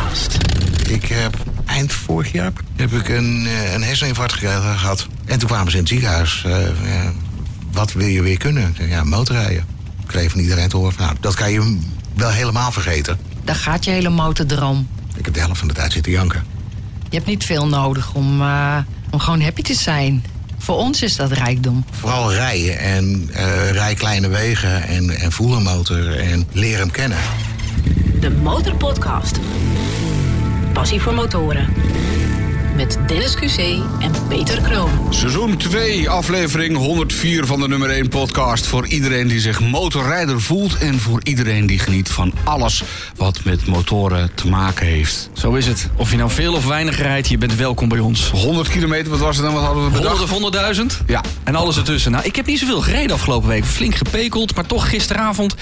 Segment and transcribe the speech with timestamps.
[0.00, 0.36] Podcast.
[0.88, 1.34] Ik heb
[1.66, 5.06] eind vorig jaar heb ik een, eh, een herseninfarct gekregen- gehad.
[5.24, 6.42] En toen kwamen ze in het ziekenhuis.
[6.46, 6.52] eh,
[6.84, 7.12] ja,
[7.72, 8.68] wat wil je weer kunnen?
[8.68, 9.64] Ik zei, Ja, motorrijden.
[10.00, 10.92] Ik kreeg van iedereen te horen.
[10.92, 11.78] van, Nou, dat kan je
[12.14, 13.18] wel helemaal vergeten.
[13.44, 14.88] Daar gaat je hele motordroom.
[15.16, 16.44] Ik heb de helft van de tijd zitten janken.
[17.08, 18.76] Je hebt niet veel nodig om, eh,
[19.10, 20.24] om gewoon happy te zijn.
[20.58, 21.84] Voor ons is dat rijkdom.
[21.90, 26.90] Vooral rijden en eh rij kleine wegen en, en voel een motor en leer hem
[26.90, 27.18] kennen.
[28.20, 29.38] De Motorpodcast.
[30.72, 31.68] Passie voor motoren.
[32.80, 33.58] Met Dennis QC
[34.00, 34.90] en Peter Kroon.
[35.10, 38.66] Seizoen 2, aflevering 104 van de nummer 1 podcast.
[38.66, 42.82] Voor iedereen die zich motorrijder voelt en voor iedereen die geniet van alles
[43.16, 45.30] wat met motoren te maken heeft.
[45.32, 45.88] Zo is het.
[45.96, 48.30] Of je nou veel of weinig rijdt, je bent welkom bij ons.
[48.30, 49.54] 100 kilometer, wat was het dan?
[49.54, 50.28] Wat hadden we bedacht?
[50.30, 51.06] 100 of 100.000?
[51.06, 51.22] Ja.
[51.44, 52.10] En alles ertussen.
[52.12, 53.64] Nou, ik heb niet zoveel gereden afgelopen week.
[53.64, 55.54] Flink gepekeld, maar toch gisteravond...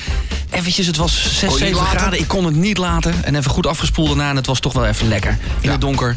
[0.51, 1.99] Eventjes, het was 6, Kon je niet 7 laten?
[1.99, 2.19] graden.
[2.19, 3.15] Ik kon het niet laten.
[3.25, 4.31] En even goed afgespoeld daarna.
[4.31, 5.31] En het was toch wel even lekker.
[5.31, 5.71] In Ja.
[5.71, 6.17] het donker.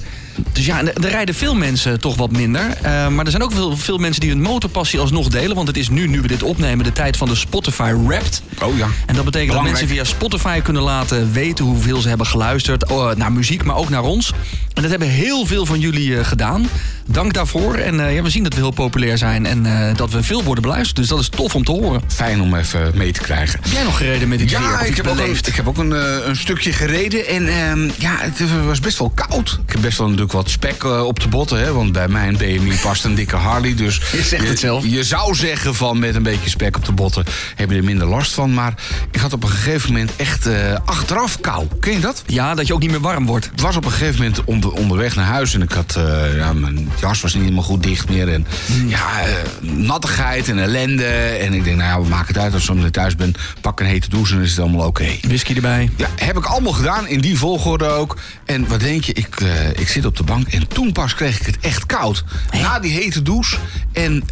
[0.52, 2.78] Dus ja, er er rijden veel mensen toch wat minder.
[2.82, 5.56] Eh, maar er zijn ook veel, veel mensen die hun motorpassie alsnog delen.
[5.56, 8.42] Want het is nu, nu we dit opnemen, de tijd van de Spotify Wrapped.
[8.62, 8.88] Oh ja.
[9.06, 12.90] En dat betekent dat mensen via Spotify kunnen laten weten hoeveel ze hebben geluisterd.
[12.90, 14.32] oh, naar muziek, maar ook naar ons.
[14.74, 16.70] En dat hebben heel veel van jullie eh, gedaan.
[17.06, 17.76] Dank daarvoor.
[17.76, 20.44] En eh, ja, we zien dat we heel populair zijn en eh, dat we veel
[20.44, 20.96] worden beluisterd.
[20.96, 22.02] Dus dat is tof om te horen.
[22.08, 23.60] Fijn om even mee te krijgen.
[23.62, 24.60] Heb jij nog gereden met dit weer?
[24.60, 25.92] Ja, ik heb, ook een, ik heb ook een,
[26.28, 27.28] een stukje gereden.
[27.28, 29.60] En ehm, ja, het was best wel koud.
[29.66, 31.60] Ik heb best wel natuurlijk wat spek op de botten.
[31.60, 33.76] Hè, want bij mijn BMI past een dikke Harley.
[33.76, 34.86] Dus Je zegt het zelf.
[34.86, 38.08] Je zou zeggen van met een beetje spek op de botten heb je er minder
[38.08, 38.54] last van.
[38.54, 38.74] Maar
[39.12, 40.50] ik had op een gegeven moment echt
[40.86, 41.68] achteraf kou.
[41.80, 42.24] Ken je dat?
[42.26, 43.50] Ja, dat je ook niet meer warm wordt.
[43.52, 46.54] Het was op een gegeven moment onder, onderweg naar huis en ik had, eh, ja,
[46.54, 48.34] mijn jas was niet helemaal goed dicht meer.
[48.34, 48.46] En
[48.88, 51.06] ja, eh, nattigheid en ellende.
[51.06, 53.34] En ik denk, nou ja, we maken het uit als ik thuis ben.
[53.62, 55.08] Pak een hete douche en is het allemaal oké.
[55.22, 55.90] Whisky erbij.
[55.96, 58.18] Ja, heb ik allemaal gedaan, in die volgorde ook.
[58.46, 61.40] En wat denk je, ik, eh, ik zit op de bank en toen pas kreeg
[61.40, 62.24] ik het echt koud.
[62.52, 63.58] Na die hete douche
[63.94, 64.24] en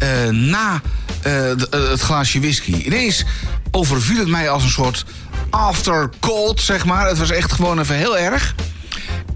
[0.50, 0.80] na
[1.70, 2.72] het glaasje whisky.
[2.72, 3.24] Ineens
[3.70, 5.04] overviel het mij als een soort
[5.50, 7.08] after cold, zeg maar.
[7.08, 8.54] Het was echt gewoon even heel erg.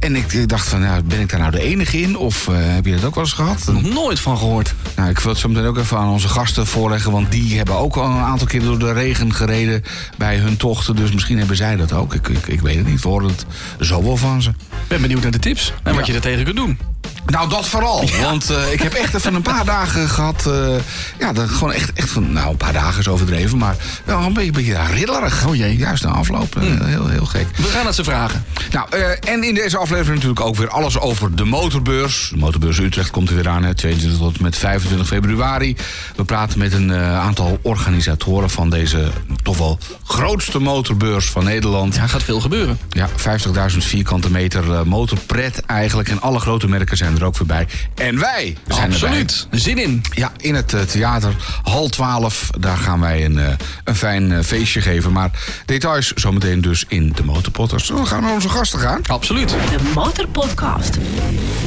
[0.04, 2.16] En ik, dacht van, nou, ben ik daar nou de enige in?
[2.16, 3.68] Of eh, heb je dat ook wel eens gehad?
[3.72, 4.74] Nog nooit van gehoord.
[4.96, 7.12] Nou, ik wil het zo meteen ook even aan onze gasten voorleggen.
[7.12, 9.82] Want die hebben ook al een aantal keer door de regen gereden
[10.18, 10.96] bij hun tochten.
[10.96, 12.14] Dus misschien hebben zij dat ook.
[12.14, 13.02] Ik, ik, ik weet het niet.
[13.02, 13.46] We horen het
[13.80, 14.50] zo wel van ze.
[14.50, 16.93] Ik ben benieuwd naar de tips en wat je er tegen kunt doen.
[17.26, 18.08] Nou, dat vooral.
[18.20, 20.46] Want eh, ik heb echt even een paar dagen gehad.
[20.46, 20.74] eh,
[21.18, 22.32] ja, dat gewoon echt, echt van.
[22.32, 23.58] Nou, een paar dagen is overdreven.
[23.58, 25.46] Maar wel een beetje, beetje riddelig.
[25.46, 25.76] Oh jee.
[25.76, 26.56] Juist na afloop.
[26.56, 27.46] eh, heel, heel gek.
[27.56, 28.44] We gaan het ze vragen.
[28.70, 28.88] Nou,
[29.20, 32.28] en in deze aflevering natuurlijk ook weer alles over de motorbeurs.
[32.30, 35.76] De motorbeurs Utrecht komt er weer aan, hè, 22 tot met 25 februari.
[36.16, 39.10] We praten met een aantal organisatoren van deze
[39.42, 41.94] toch wel grootste motorbeurs van Nederland.
[41.94, 42.78] Ja, gaat veel gebeuren.
[42.88, 46.08] Ja, 50.000 vierkante meter motorpret eigenlijk.
[46.08, 47.66] En alle grote merken zijn er ook weer bij.
[47.94, 49.46] En wij zijn Absoluut.
[49.50, 50.02] Zin in.
[50.14, 52.50] Ja, in het eh, theater, hal 12.
[52.58, 53.48] Daar gaan wij een, eh,
[53.84, 55.12] een fijn eh, feestje geven.
[55.12, 55.30] Maar
[55.66, 57.88] details zometeen dus in de motorpotters.
[57.88, 59.00] We gaan naar onze gasten gaan?
[59.06, 59.48] Absoluut.
[59.48, 60.98] De Motorpodcast.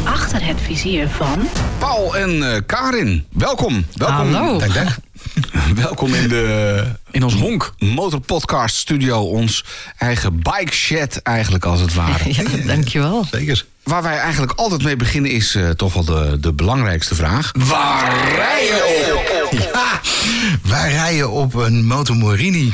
[0.03, 1.47] Achter het vizier van...
[1.77, 3.85] Paul en Karin, welkom.
[3.93, 4.33] welkom.
[4.33, 4.59] Hallo.
[4.59, 4.95] Dank, dank.
[5.75, 7.73] Welkom in de In ons honk.
[7.79, 9.21] Motorpodcast studio.
[9.21, 9.63] Ons
[9.97, 12.33] eigen bike shed eigenlijk als het ware.
[12.37, 13.25] Ja, dankjewel.
[13.31, 13.65] Zeker.
[13.87, 17.51] Waar wij eigenlijk altijd mee beginnen is eh, toch wel de, de belangrijkste vraag.
[17.57, 19.15] Waar rij je
[19.51, 19.59] op?
[19.73, 20.01] Ja,
[20.69, 22.73] wij rijden op een Motomorini.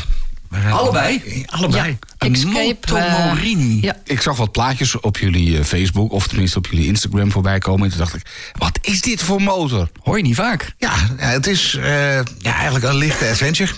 [0.50, 1.44] Wij rijden- Allebei?
[1.46, 1.98] Allebei.
[2.18, 3.82] Een eh, Motomorini.
[3.82, 3.96] ja.
[4.06, 7.84] Ik zag wat plaatjes op jullie eh, Facebook, of tenminste op jullie Instagram voorbij komen.
[7.84, 8.22] En toen dacht ik,
[8.58, 9.90] wat is dit voor motor?
[10.04, 10.74] Hoor je niet vaak.
[10.78, 13.72] Ja, ja, het is eh, ja, eigenlijk een lichte adventure.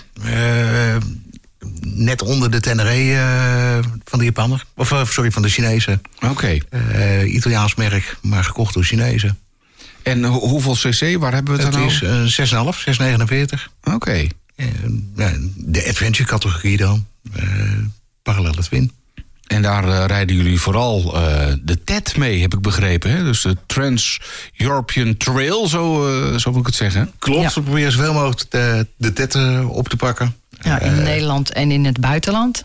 [1.81, 4.63] Net onder de Tenere eh, van de Japaner.
[4.75, 6.01] Of eh, sorry, van de Chinezen.
[6.29, 6.57] Oké.
[6.69, 9.37] Eh, Italiaans merk, maar gekocht door Chinezen.
[10.03, 13.69] En ho- hoeveel cc, waar hebben we het, Het dan is een 6,5, 6,49.
[13.93, 14.27] Oké.
[14.55, 14.65] Eh,
[15.15, 17.05] ja, de adventure categorie dan.
[17.33, 17.43] Eh
[18.23, 18.91] parallele twin.
[19.47, 23.11] En daar rijden jullie vooral eh, de TED mee, heb ik begrepen.
[23.11, 23.23] Hè?
[23.23, 27.11] Dus de Trans-European Trail, zo, eh, zo wil ik het zeggen.
[27.19, 27.51] Klopt, Ja.
[27.53, 30.35] we proberen zoveel mogelijk de, de tet eh, op te pakken.
[30.61, 32.63] Ja, in Nederland en in het buitenland.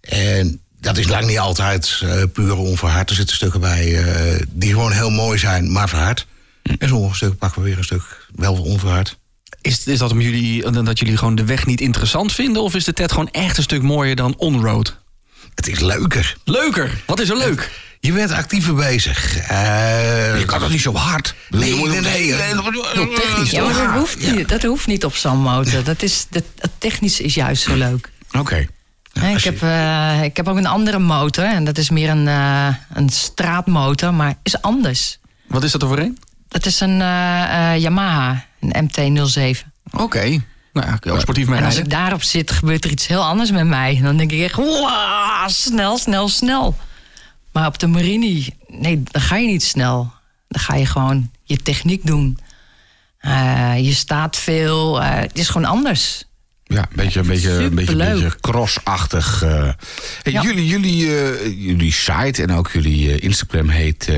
[0.00, 3.10] En dat is lang niet altijd eh, puur onverhard.
[3.10, 6.26] Er zitten stukken bij eh, die gewoon heel mooi zijn, maar verhard.
[6.78, 9.18] En sommige stukken pakken we weer een stuk wel onverhard.
[9.60, 12.62] Is, is dat om jullie, dat jullie gewoon de weg niet interessant vinden?
[12.62, 14.96] Of is de TED gewoon echt een stuk mooier dan on-road?
[15.54, 16.36] Het is leuker.
[16.44, 17.02] Leuker.
[17.06, 17.70] Wat is er leuk?
[18.06, 19.36] Je bent actiever bezig.
[19.36, 21.34] Eh, Je kan toch niet zo hard?
[21.48, 22.00] Nee, nee,
[23.14, 25.84] technisch, Ja, maar dat hoeft, niet, dat hoeft niet op zo'n motor.
[25.84, 28.10] Dat is, dat, het technisch is juist zo leuk.
[28.38, 28.56] Oké.
[29.12, 31.44] Ik, je- heb, eh, ik heb ook een andere motor.
[31.44, 35.18] En dat is meer een, eh, een straatmotor, maar is anders.
[35.48, 36.18] Wat is dat overeen?
[36.48, 39.66] Dat is een eh, eh, Yamaha, een MT-07.
[39.90, 40.40] Oké.
[40.72, 43.50] Nou ja, ook sportief mee En als ik daarop zit, gebeurt er iets heel anders
[43.50, 44.00] met mij.
[44.02, 46.76] Dan denk ik echt, "Wow, snel, snel, snel.
[47.56, 50.12] Maar op de Marini, nee, dan ga je niet snel.
[50.48, 52.38] Dan ga je gewoon je techniek doen.
[53.18, 55.02] Eh, je staat veel.
[55.02, 56.24] eh, het is gewoon anders.
[56.64, 59.42] Ja, een beetje, een beetje, een beetje, crossachtig.
[59.42, 59.68] eh.
[60.22, 60.42] Ja.
[60.42, 60.96] jullie, jullie,
[61.66, 64.10] jullie site en ook jullie Instagram heet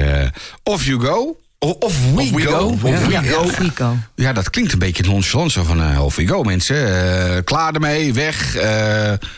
[0.63, 1.37] Off You Go.
[1.59, 2.77] Of We, Of We Go.
[2.77, 3.23] Go, Of ja.
[3.23, 3.97] We Go.
[4.15, 7.45] Ja, dat klinkt een beetje nonchalant zo van eh Off We Go, mensen.
[7.45, 8.57] Klaar ermee, weg.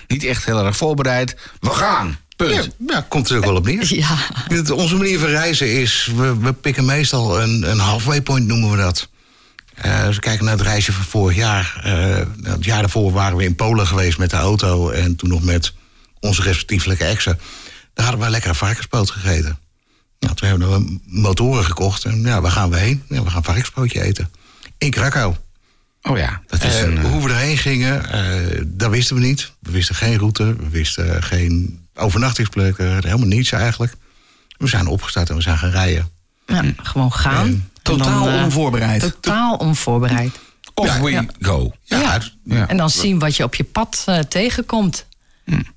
[0.06, 1.36] niet echt heel erg voorbereid.
[1.60, 2.18] We gaan.
[2.46, 2.64] Punt.
[2.78, 3.94] Ja, ja, komt er ook wel op neer.
[3.94, 4.16] Ja.
[4.74, 8.76] Onze manier van reizen is, we, we pikken meestal een, een halfway point noemen we
[8.76, 9.08] dat.
[9.74, 11.80] Eh, als we kijken naar het reisje van vorig jaar.
[11.84, 14.90] eh, het jaar daarvoor waren we in Polen geweest met de auto.
[14.90, 15.72] En toen nog met
[16.20, 17.38] onze respectievelijke exen.
[17.94, 19.58] Daar hadden we lekkere varkenspoot gegeten.
[20.18, 22.04] Nou, toen hebben we motoren gekocht.
[22.04, 23.02] En ja, waar gaan we heen?
[23.08, 24.30] Ja, we gaan varkenspootje eten.
[24.78, 25.34] In Krakau.
[26.02, 26.98] Oh ja, dat is Eh, een...
[26.98, 29.52] eh, hoe we erheen gingen, eh, dat wisten we niet.
[29.60, 33.94] We wisten geen route, we wisten geen overnachtingsplekken, helemaal niets eigenlijk.
[34.56, 36.10] We zijn opgestart en we zijn gaan rijden.
[36.46, 37.46] Ja, gewoon gaan.
[37.46, 39.00] En Totaal dan, eh, onvoorbereid.
[39.00, 40.38] Totaal onvoorbereid.
[40.74, 41.24] Off ja, We ja.
[41.40, 41.72] Go.
[41.84, 42.68] Ja.
[42.68, 45.06] En dan zien wat je op je pad eh, tegenkomt.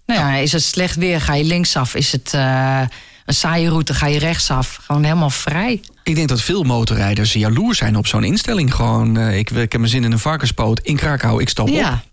[0.06, 1.96] Nou ja, is het slecht weer, ga je linksaf.
[1.96, 2.82] Is het eh,
[3.26, 4.80] een saaie route, ga je rechtsaf.
[4.82, 5.82] Gewoon helemaal vrij.
[6.04, 8.74] Ik denk dat veel motorrijders jaloers zijn op zo'n instelling.
[8.76, 11.74] Gewoon, eh, ik, ik heb mijn zin in een varkenspoot in Krakau, ik stap op.
[11.74, 12.04] Ja.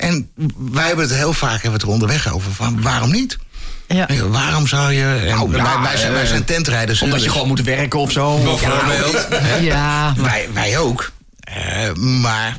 [0.00, 0.06] Ja.
[0.06, 2.52] En wij hebben het heel vaak hebben het er onderweg over.
[2.52, 3.38] Van, waarom niet?
[3.88, 4.04] ja.
[4.12, 5.04] Ja, Waarom zou je...
[5.04, 7.02] en Nou, ja, wij, wij zijn, wij eh, zijn tentrijders.
[7.02, 8.38] Omdat je gewoon moet werken of zo.
[8.42, 9.28] Bijvoorbeeld.
[9.60, 11.12] Ja, maar Wij, wij ook.
[11.40, 12.58] Eh, maar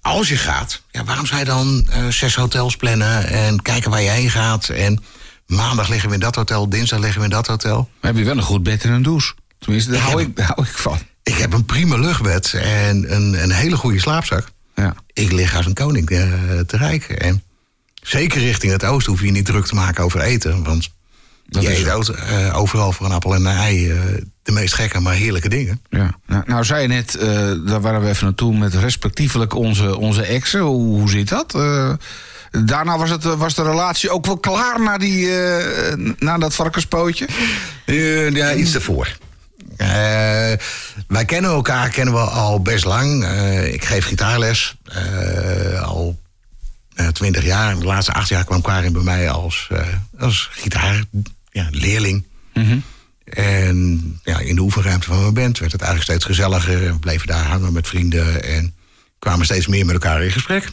[0.00, 4.02] als je gaat, ja, waarom zou je dan eh, zes hotels plannen en kijken waar
[4.02, 4.68] je heen gaat?
[4.68, 5.02] En
[5.46, 7.88] maandag liggen we in dat hotel, dinsdag liggen we in dat hotel.
[8.00, 9.34] We hebben wel een goed bed en een douche.
[9.58, 10.98] Tenminste, daar Ik hou heb- ik, daar hou ik van.
[11.22, 14.48] Ik heb een prima luchtbed en een, een hele goede slaapzak.
[14.74, 14.94] Ja.
[15.16, 16.18] Ik lig als een koning eh,
[16.66, 17.20] te rijken.
[17.20, 17.42] En
[18.02, 20.64] zeker richting het oosten hoef je niet druk te maken over eten.
[20.64, 20.88] Want
[21.46, 23.98] Dat je is eet ook, eh, overal voor een appel en een ei eh,
[24.46, 25.80] de meest gekke, maar heerlijke dingen.
[25.90, 26.14] Ja.
[26.26, 30.22] Nou, nou zei je net, eh, daar waren we even naartoe met respectievelijk onze, onze
[30.22, 30.60] exen.
[30.60, 31.54] Hoe, hoe zit dat?
[31.54, 31.92] Eh,
[32.50, 37.26] daarna was, het, was de relatie ook wel klaar na, die, eh, na dat varkenspootje?
[38.32, 39.16] Ja, iets ervoor.
[39.76, 40.52] Eh,
[41.06, 43.24] wij kennen elkaar kennen we al best lang.
[43.24, 46.20] Eh, ik geef gitaarles eh, al
[47.12, 47.78] twintig jaar.
[47.78, 49.68] De laatste acht jaar kwam Karin bij mij als,
[50.18, 52.26] als gitaarleerling.
[53.24, 56.86] En ja, in de oefenruimte van mijn band werd het eigenlijk steeds gezelliger.
[56.86, 58.74] En we bleven daar hangen met vrienden en
[59.18, 60.68] kwamen steeds meer met elkaar in gesprek.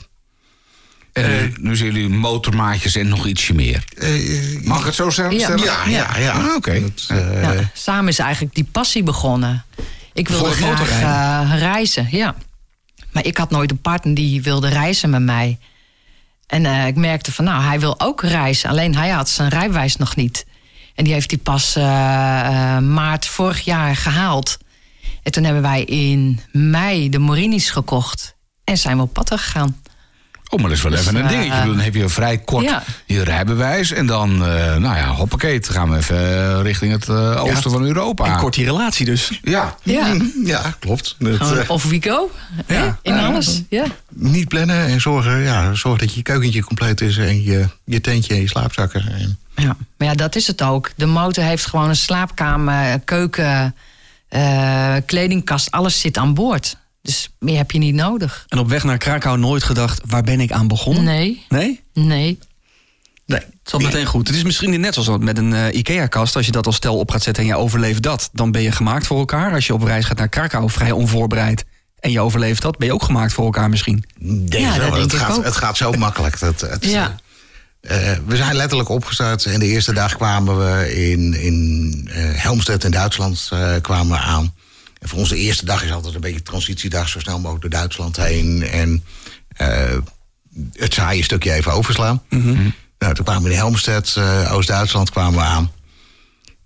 [1.13, 3.83] En nu, nu zijn jullie motormaatjes en nog ietsje meer.
[3.98, 5.38] Eh, Mag ik het zo zeggen?
[5.38, 5.44] Ja.
[5.44, 5.63] stellen?
[5.63, 6.31] ja, ja, ja.
[6.31, 6.92] Ah, oké.
[7.07, 9.65] Eh, ja, samen is eigenlijk die passie begonnen.
[10.13, 11.01] Ik wilde graag
[11.51, 12.36] eh, reizen, ja.
[13.12, 15.57] Maar ik had nooit een partner die wilde reizen met mij.
[16.48, 18.69] En eh, ik merkte van, nou, hij wil ook reizen.
[18.69, 20.45] Alleen hij had zijn rijbewijs nog niet.
[20.95, 24.57] En die heeft hij pas eh, eh, maart vorig jaar gehaald.
[25.24, 28.36] En toen hebben wij in mei de Morinis gekocht.
[28.63, 29.81] En zijn we op pad gegaan.
[30.53, 31.59] Oh, maar dat is wel Dus, even een eh, dingetje.
[31.59, 32.83] Bedoel, Dan heb je vrij kort ja.
[33.05, 33.91] je rijbewijs.
[33.91, 35.59] En dan, eh, nou ja, hoppakee.
[35.59, 38.25] Dan gaan we even eh, richting het eh, oosten van Europa.
[38.25, 39.39] En kort die relatie dus.
[39.43, 39.75] Ja.
[39.83, 41.15] Ja, ja, klopt.
[41.19, 42.31] Dat, of we go.
[42.65, 43.86] hè, In alles, ja.
[44.10, 48.33] niet plannen en zorgen, ja, zorg dat je keukentje compleet is en je, je tentje
[48.33, 49.12] en je slaapzakken.
[49.12, 50.91] En, Ja, maar ja, dat is het ook.
[50.95, 53.75] De motor heeft gewoon een slaapkamer, keuken,
[54.29, 56.77] eh, kledingkast, alles zit aan boord.
[57.03, 58.45] Dus meer heb je niet nodig.
[58.48, 61.03] En op weg naar Krakau nooit gedacht, waar ben ik aan begonnen?
[61.03, 61.81] Nee, Nee?
[61.93, 62.39] nee.
[63.25, 64.27] nee, Het zat meteen goed.
[64.27, 66.36] Het is misschien net zoals met een eh, IKEA-kast.
[66.36, 68.72] Als je dat als stel op gaat zetten en je overleeft dat, dan ben je
[68.72, 69.53] gemaakt voor elkaar.
[69.53, 71.65] Als je op reis gaat naar Krakau, vrij onvoorbereid,
[72.00, 74.03] en je overleeft dat, ben je ook gemaakt voor elkaar misschien.
[74.19, 74.89] denk Ja, wel.
[74.89, 75.43] dat denk het, ik gaat, ook.
[75.43, 76.39] het gaat zo makkelijk.
[76.39, 77.15] Dat, het, Ja.
[77.81, 82.83] eh, we zijn letterlijk opgestart en de eerste dag kwamen we in, in eh, Helmstedt
[82.83, 84.53] in Duitsland eh, kwamen we aan.
[85.03, 88.15] En voor onze eerste dag is altijd een beetje transitiedag, zo snel mogelijk door Duitsland
[88.15, 88.63] heen.
[88.63, 89.03] En
[89.48, 89.98] eh,
[90.74, 92.22] het saaie stukje even overslaan.
[92.98, 95.72] Nou, toen kwamen we in Helmstedt, eh, Oost-Duitsland, kwamen we aan.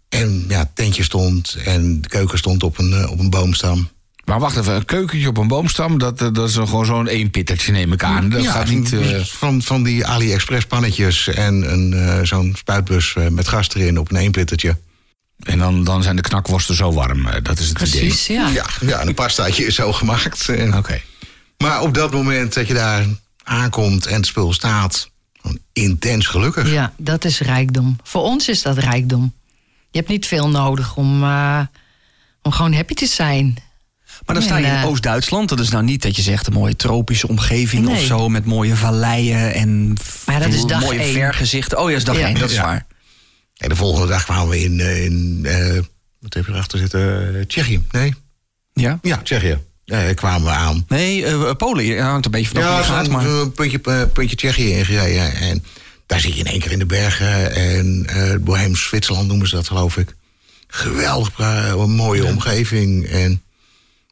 [0.10, 3.90] En ja, het tentje stond en de keuken stond op een, eh, op een boomstam.
[4.26, 7.72] Maar wacht even, een keukentje op een boomstam, dat, eh, dat is gewoon zo'n eenpittertje
[7.72, 8.30] neem ik aan.
[8.30, 8.96] Dat ja, gaat niet...
[9.24, 14.78] van, van die AliExpress pannetjes en een, zo'n spuitbus met gas erin op een eenplittertje.
[15.44, 17.28] En dan, dan zijn de knakworsten zo warm.
[17.28, 18.48] eh, dat is het Precies, ja.
[18.50, 20.50] Ja, ja, en een pastaatje is zo gemaakt.
[20.50, 20.78] En- idee.
[20.78, 21.02] Oké.
[21.58, 23.06] Maar op dat moment dat je daar
[23.44, 25.10] aankomt en het spul staat...
[25.42, 26.72] Gewoon intens gelukkig.
[26.72, 27.96] Ja, dat is rijkdom.
[28.04, 29.34] Voor ons is dat rijkdom.
[29.92, 31.60] Je hebt niet veel nodig om, eh,
[32.42, 33.58] om gewoon happy te zijn.
[34.26, 35.50] Maar dan sta je in eh, Oost-Duitsland.
[35.50, 37.96] Dat is nou niet dat je zegt een mooie tropische omgeving Nee.
[37.96, 38.30] of zo.
[38.30, 39.94] Met mooie valleien en
[40.26, 41.14] Maar dat is dag mooie één.
[41.14, 41.78] vergezichten.
[41.80, 42.26] Oh ja, dat is dag Ja.
[42.26, 42.64] één, dat is Ja.
[42.64, 42.86] waar.
[43.58, 45.80] En de volgende dag kwamen we in, eh, in eh,
[46.20, 47.36] wat heb je erachter zitten?
[47.36, 47.84] Eh, Tsjechië.
[47.92, 48.14] Nee?
[48.74, 49.00] Ja?
[49.02, 49.58] Ja, Tsjechië.
[49.86, 50.86] Eh, kwamen we aan.
[50.88, 51.86] Nee, eh, Polen.
[51.86, 53.08] Ja, hangt een beetje vanaf Ja, je we gaat.
[53.10, 53.26] Maar...
[53.26, 55.34] een puntje, puntje Tsjechië ingereden.
[55.34, 55.64] En
[56.06, 57.56] daar zit je in één keer in de bergen.
[57.56, 60.16] En eh Boheems Zwitserland noemen ze dat, geloof ik.
[60.68, 63.06] Geweldig, een mooie omgeving.
[63.06, 63.42] En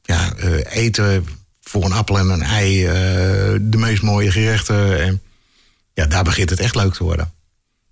[0.04, 0.34] ja,
[0.70, 1.26] eten
[1.62, 2.84] voor een appel en een ei.
[3.62, 5.02] de meest mooie gerechten.
[5.02, 5.22] En
[5.94, 7.34] ja, daar begint het echt leuk te worden.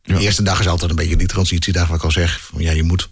[0.03, 2.39] De eerste dag is altijd een beetje die transitiedag, wat ik al zeg.
[2.51, 3.09] Van, ja, je moet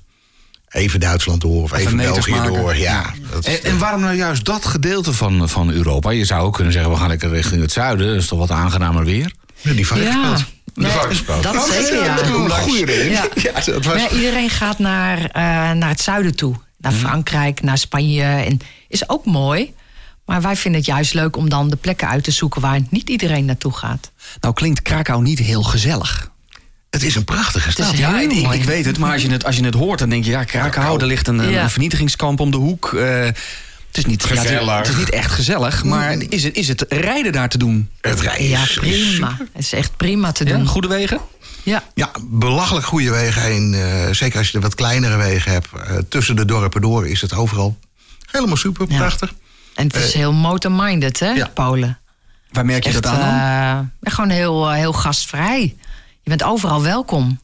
[0.70, 2.54] even Duitsland door of Even België maken.
[2.54, 2.76] door.
[2.78, 6.10] Ja, dat is- En, en waarom nou juist dat gedeelte van, van Europa?
[6.10, 8.08] Je zou ook kunnen zeggen, we gaan lekker richting het zuiden.
[8.08, 9.32] Dat is toch wat aangenamer weer?
[9.62, 10.46] Ja, die varkenspoot.
[10.74, 11.44] Nee, varkenspoot.
[11.44, 12.16] dat zeker, ja.
[12.50, 13.12] Goeie reden.
[13.12, 13.28] Ja.
[13.42, 13.86] Ja, dat was...
[13.86, 16.56] Maar ja, iedereen gaat naar, eh, naar het zuiden toe.
[16.78, 18.24] Naar Frankrijk, naar Spanje.
[18.24, 19.74] En is ook mooi.
[20.26, 23.10] Maar wij vinden het juist leuk om dan de plekken uit te zoeken waar niet
[23.10, 24.12] iedereen naartoe gaat.
[24.40, 26.31] Nou klinkt Krakau niet heel gezellig.
[26.92, 27.92] Het is een prachtige is stad.
[27.92, 28.58] heel Ja, ik, mooi.
[28.60, 30.44] ik weet het, maar als je het, als je het hoort, dan denk je, ja,
[30.44, 31.64] Krakau, er ligt een, een, Ja.
[31.64, 32.94] een vernietigingskamp om de hoek.
[32.94, 33.38] eh, het,
[33.98, 37.50] is niet, ja, het- is niet echt gezellig, maar is het, is het rijden daar
[37.50, 37.90] te doen?
[38.02, 39.38] Het rijden Ja, is prima.
[39.38, 40.68] Het is echt prima te Ja, doen.
[40.68, 41.20] goede wegen?
[41.64, 43.74] Ja, Ja, belachelijk goede wegen heen.
[43.74, 45.68] eh, zeker als je de wat kleinere wegen hebt.
[45.88, 47.78] Eh, tussen de dorpen door is het overal
[48.32, 48.98] helemaal super, Ja.
[48.98, 49.34] prachtig.
[49.76, 51.48] en het is heel motor-minded, hè, ja.
[51.48, 52.00] Polen.
[52.52, 53.88] Waar merk je Echt, dat aan dan?
[54.04, 55.76] eh, gewoon heel, heel gastvrij.
[56.24, 57.40] Je bent overal welkom.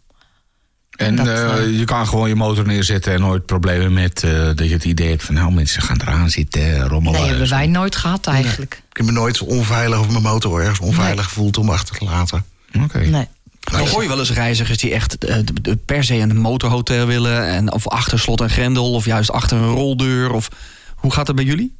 [0.97, 4.31] En Dat, eh, eh, je kan gewoon je motor neerzetten en nooit problemen met eh,
[4.31, 7.19] dat je het idee hebt van nou mensen gaan eraan zitten, rommelen.
[7.19, 8.81] Nee, hebben wij nooit gehad eigenlijk.
[8.89, 12.45] Ik heb me nooit onveilig of mijn motor ergens onveilig gevoeld om achter te laten.
[12.83, 12.99] Oké.
[12.99, 13.27] Nee.
[13.59, 15.17] Dan hoor je wel eens reizigers die echt
[15.85, 17.47] per se een motorhotel willen.
[17.47, 20.31] En, of achter slot en grendel, of juist achter een roldeur.
[20.31, 20.47] Of,
[20.95, 21.75] hoe gaat het bij jullie?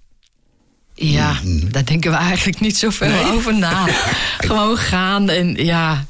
[0.94, 1.36] Ja,
[1.72, 3.86] daar denken we eigenlijk niet zoveel over na.
[4.48, 6.06] Gewoon gaan en ja.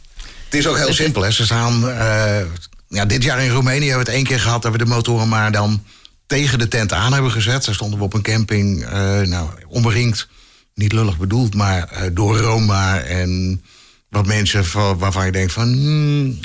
[0.50, 1.22] Het is ook heel simpel.
[1.22, 1.32] Hè.
[1.32, 2.42] Ze staan, eh,
[2.88, 4.62] ja, dit jaar in Roemenië hebben we het één keer gehad...
[4.62, 5.84] dat we de motoren maar dan
[6.28, 7.66] tegen de tent aan hebben gezet.
[7.66, 10.28] Daar stonden we op een camping, eh, nou, omringd.
[10.76, 13.00] Niet lullig bedoeld, maar eh, door Roma.
[13.00, 13.64] En
[14.10, 15.68] wat mensen van- waarvan je denkt van...
[15.74, 16.40] hmm,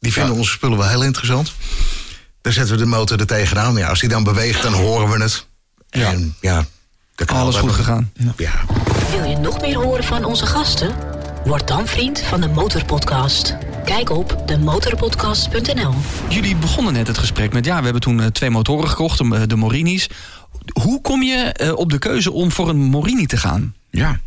[0.00, 1.52] die vinden onze spullen wel heel interessant.
[2.40, 3.76] Dan zetten we de motor er tegenaan.
[3.76, 5.46] Ja, als die dan beweegt, dan horen we het.
[5.90, 6.10] Ja.
[6.12, 6.66] En ja,
[7.14, 8.12] dat kan Alles goed gegaan.
[8.36, 8.52] Ja.
[9.10, 11.11] Wil je nog meer horen van onze gasten?
[11.44, 13.56] Word dan vriend van de Motorpodcast.
[13.84, 15.94] Kijk op demotorpodcast.nl.
[16.28, 17.64] Jullie begonnen net het gesprek met...
[17.64, 20.06] ja, we hebben toen eh, twee motoren gekocht, de, de Morini's.
[20.82, 23.74] Hoe kom je eh, op de keuze om voor een Morini te gaan?
[23.90, 24.18] Ja.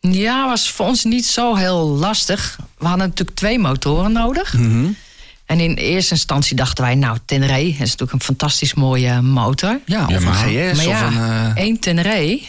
[0.00, 2.58] Ja, was voor ons niet zo heel lastig.
[2.78, 4.54] We hadden natuurlijk twee motoren nodig.
[5.46, 9.80] En in eerste instantie dachten wij, nou, Tenere is natuurlijk een fantastisch mooie motor.
[9.84, 11.20] Ja, of Ja, een maar- GS maar ja, of een...
[11.22, 12.40] eh, één Tenere,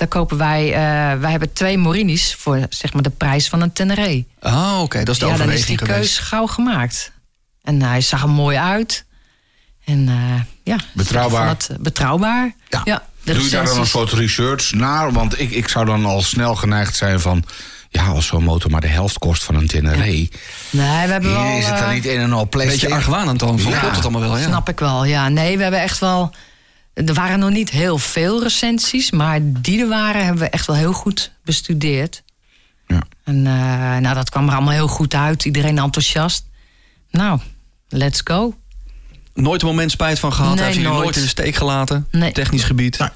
[0.00, 0.66] daar kopen wij...
[0.66, 4.24] eh, wij hebben twee Morini's voor zeg maar de prijs van een Tenere.
[4.40, 6.18] Oh, oké, dat is de ja, dan is die overweging keus geweest.
[6.18, 7.12] gauw gemaakt.
[7.62, 9.04] En hij zag er mooi uit.
[9.84, 11.48] En eh, ja, Betrouwbaar.
[11.48, 12.54] het, eh, betrouwbaar.
[12.68, 12.80] Ja.
[12.84, 13.02] Ja.
[13.22, 15.12] de Doe je daar dan een soort research naar?
[15.12, 17.44] Want ik, ik zou dan al snel geneigd zijn van...
[17.88, 19.96] ja, als zo'n motor maar de helft kost van een Tenere...
[19.96, 20.30] Nee,
[20.70, 21.56] we hebben wel...
[21.58, 22.80] is het dan eh, niet een en al Een plastic?
[22.80, 23.78] beetje argwanend dan, van Ja.
[23.78, 24.46] klopt het allemaal wel, ja.
[24.46, 25.28] Snap ik wel, ja.
[25.28, 26.34] Nee, we hebben echt wel...
[26.94, 30.76] Er waren nog niet heel veel recensies, maar die er waren hebben we echt wel
[30.76, 32.22] heel goed bestudeerd.
[32.86, 33.02] Ja.
[33.24, 35.44] En eh, nou, dat kwam er allemaal heel goed uit.
[35.44, 36.44] Iedereen enthousiast.
[37.10, 37.40] Nou,
[37.88, 38.54] let's go.
[39.34, 41.02] Nooit een moment spijt van gehad, Nee, heeft jullie nooit.
[41.04, 41.16] nooit.
[41.16, 42.32] in de steek gelaten, Nee.
[42.32, 42.98] technisch gebied.
[42.98, 43.08] Nee.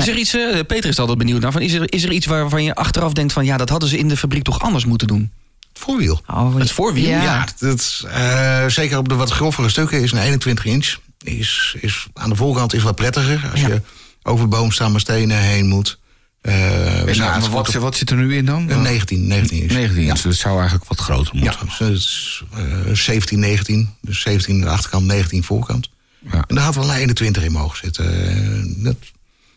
[0.00, 2.26] Is er iets, eh, Peter is altijd benieuwd naar, van, is, er, is er iets
[2.26, 3.44] waarvan je achteraf denkt van...
[3.44, 5.32] ja, dat hadden ze in de fabriek toch anders moeten doen?
[5.68, 6.20] Het voorwiel.
[6.26, 7.08] Oh, Het voorwiel?
[7.08, 7.22] Ja.
[7.22, 10.96] Ja, dat, is, eh, zeker op de wat grovere stukken is een 21 inch.
[11.24, 13.48] Is, is, aan de voorkant is wat prettiger.
[13.50, 13.68] Als Ja.
[13.68, 13.82] je
[14.22, 15.98] over boomstammen stenen heen moet.
[16.40, 18.70] Eh, nou, wat, wat zit er nu in dan?
[18.70, 19.70] een 19, 19 inch.
[19.72, 20.12] 19 inch, Ja.
[20.12, 21.88] dus het zou eigenlijk wat groter Ja, moeten.
[21.88, 22.42] dus is
[22.86, 23.94] eh, 17, 19.
[24.00, 25.88] Dus 17 aan de achterkant, 19 voorkant.
[26.32, 26.44] Ja.
[26.46, 28.28] En daar had wel een 21 in mogen zitten.
[28.28, 28.96] Eh, dat,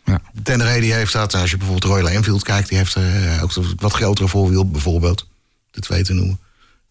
[0.04, 0.20] Ja.
[0.42, 1.34] Tenere die heeft dat.
[1.34, 5.26] Als je bijvoorbeeld Royal Enfield kijkt, die heeft eh, ook wat grotere voorwiel bijvoorbeeld.
[5.70, 6.38] De twee te noemen.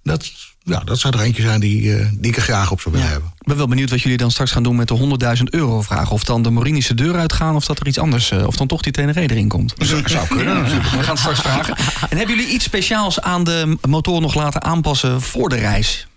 [0.03, 0.31] Dat,
[0.67, 3.09] ja, dat zou er eentje zijn die, eh, die ik er graag op zou willen
[3.09, 3.13] Ja.
[3.13, 3.31] hebben.
[3.39, 6.11] Ik ben wel benieuwd wat jullie dan straks gaan doen met de 100.000 euro vraag.
[6.11, 8.31] Of dan de Morinische deur uitgaan of dat er iets anders...
[8.31, 9.73] eh, of dan toch die Tenere erin komt.
[9.77, 10.89] Zou kunnen natuurlijk.
[10.89, 11.75] We gaan het straks vragen.
[12.09, 16.07] En hebben jullie iets speciaals aan de motor nog laten aanpassen voor de reis?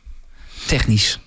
[0.67, 1.19] Technisch.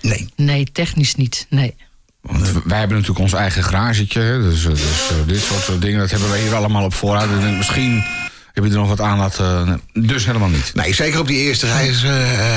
[0.00, 0.28] Nee.
[0.36, 1.46] Nee, technisch niet.
[1.50, 1.74] Nee.
[2.20, 4.20] Want wij hebben natuurlijk ons eigen garagetje.
[4.20, 4.80] hè, Dus, eh, dus
[5.26, 7.30] dit soort dingen, dat hebben wij hier allemaal op voorraad.
[7.30, 8.04] Ik denk misschien
[8.52, 9.80] Heb je er nog wat aan laten...
[9.92, 10.70] Dus helemaal niet.
[10.74, 12.10] Nee, zeker op die eerste reis eh,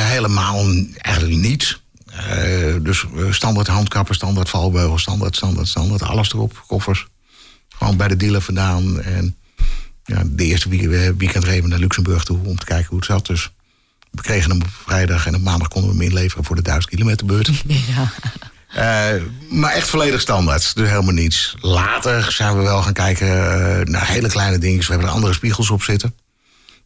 [0.10, 0.66] helemaal
[1.02, 1.82] eigenlijk niets.
[2.06, 6.02] Eh, dus eh, standaard handkappen, standaard valbeugel, standaard, standaard, standaard.
[6.04, 7.08] Alles erop, koffers.
[7.78, 9.02] Gewoon bij de dealer vandaan.
[9.02, 9.36] En
[10.06, 13.06] ja, de eerste week- weekend reden we naar Luxemburg toe om te kijken hoe het
[13.06, 13.26] zat.
[13.26, 13.52] Dus
[14.12, 16.94] we kregen hem op vrijdag en op maandag konden we hem inleveren voor de 1000
[16.94, 17.50] kilometer beurt.
[17.96, 18.12] Ja.
[18.76, 21.56] Eh, maar echt volledig standaard, dus helemaal niets.
[21.62, 24.80] Later zijn we wel gaan kijken eh, naar hele kleine dingen.
[24.80, 26.16] We hebben er andere spiegels op zitten.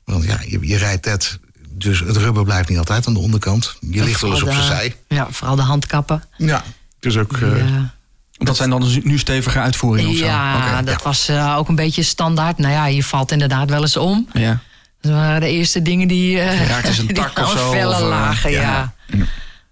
[0.05, 3.75] Want ja, je, je rijdt het, dus het rubber blijft niet altijd aan de onderkant.
[3.79, 4.95] Je ligt wel eens op zijn zij.
[5.07, 6.23] Ja, vooral de handkappen.
[6.37, 6.63] Ja,
[6.99, 7.37] dus ook...
[7.37, 7.93] eh, ja.
[8.31, 10.25] Dat zijn dan dus nu stevige uitvoeringen of zo?
[10.25, 12.57] Ja, dat was eh, ook een beetje standaard.
[12.57, 14.27] Nou ja, je valt inderdaad wel eens om.
[14.33, 14.59] Ja.
[15.01, 16.39] Dat waren de eerste dingen die...
[16.39, 18.93] eh Je raakt eens een die tak of zo, Vellen of, lagen, ja.
[19.07, 19.25] ja.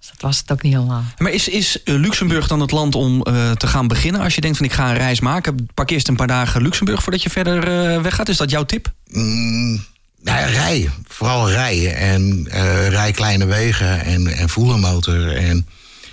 [0.08, 1.04] Dus dat was het ook niet helemaal.
[1.18, 4.22] Maar is, is eh, Luxemburg dan het land om eh, te gaan beginnen?
[4.22, 7.04] Als je denkt van ik ga een reis maken, pak eerst een paar dagen Luxemburg
[7.04, 8.30] voordat je verder eh, weggaat.
[8.30, 8.92] Is dat jouw tip?
[9.08, 9.84] Mm,
[10.22, 10.94] nou ja, rijden.
[11.08, 11.96] Vooral rijden.
[11.96, 15.36] En eh rij kleine wegen en, en voel een motor.
[15.36, 15.68] En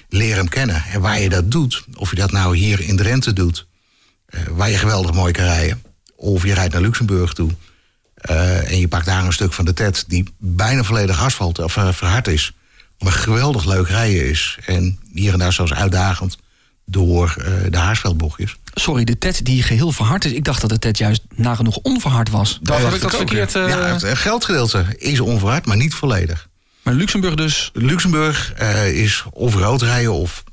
[0.09, 0.85] leer hem kennen.
[0.93, 3.67] En waar je dat doet, of je dat nou hier in Drenthe doet...
[4.27, 5.83] eh, waar je geweldig mooi kan rijden...
[6.17, 7.51] of je rijdt naar Luxemburg toe...
[8.15, 10.05] eh, en je pakt daar een stuk van de TED...
[10.07, 12.53] die bijna volledig asfalt of verhard is...
[12.99, 14.59] maar geweldig leuk rijden is.
[14.67, 16.39] En hier en daar zelfs uitdagend
[16.87, 18.57] door eh, de haarsveldbochtjes.
[18.75, 20.33] Sorry, de TED die geheel verhard is.
[20.33, 22.59] Ik dacht dat de TED juist nagenoeg onverhard was.
[22.63, 23.55] Dat heb ik dat verkeerd?
[23.55, 26.49] eh, Ja, het geldgedeelte is onverhard, maar niet volledig.
[26.83, 27.71] Maar Luxemburg dus...
[27.73, 30.45] Luxemburg eh, is off-road rijden of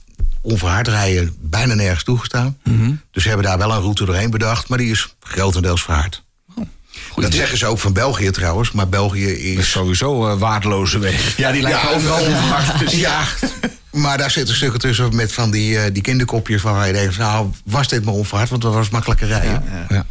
[0.42, 2.58] onverhard rijden bijna nergens toegestaan.
[2.64, 2.92] Mhm.
[3.12, 6.24] Dus ze hebben daar wel een route doorheen bedacht, maar die is grotendeels verhard.
[7.16, 9.72] Dat zeggen ze ook van België trouwens, maar België is is...
[9.72, 11.38] sowieso eh, waardeloze weg.
[11.38, 12.80] Ja, die lijken Ja, overal onverhard.
[12.80, 13.24] Dus Ja,
[13.92, 17.18] maar daar zitten stukken tussen met van die, eh, die kinderkopjes waar je denkt...
[17.18, 19.64] nou, was dit maar onverhard, want dat was makkelijker rijden.
[19.90, 20.06] Ja.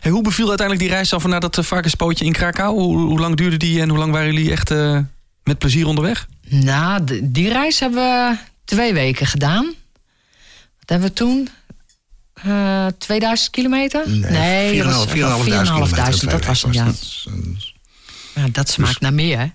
[0.00, 2.74] Hey, hoe beviel uiteindelijk die reis dan naar dat uh, varkenspootje in Krakau?
[2.74, 4.98] Hoe, hoe lang duurde die en hoe lang waren jullie echt eh,
[5.44, 6.26] met plezier onderweg?
[6.48, 9.64] Nou, de- die reis hebben we twee weken gedaan.
[10.78, 11.48] Wat hebben we toen?
[12.44, 14.02] Eh 2000 kilometer?
[14.10, 15.96] Nee, dat was 4.500 kilometer.
[15.96, 16.84] 4.500, dat was hem, ja.
[16.84, 17.58] Dat is een-
[18.34, 18.46] ja.
[18.52, 19.54] Dat smaakt naar meer.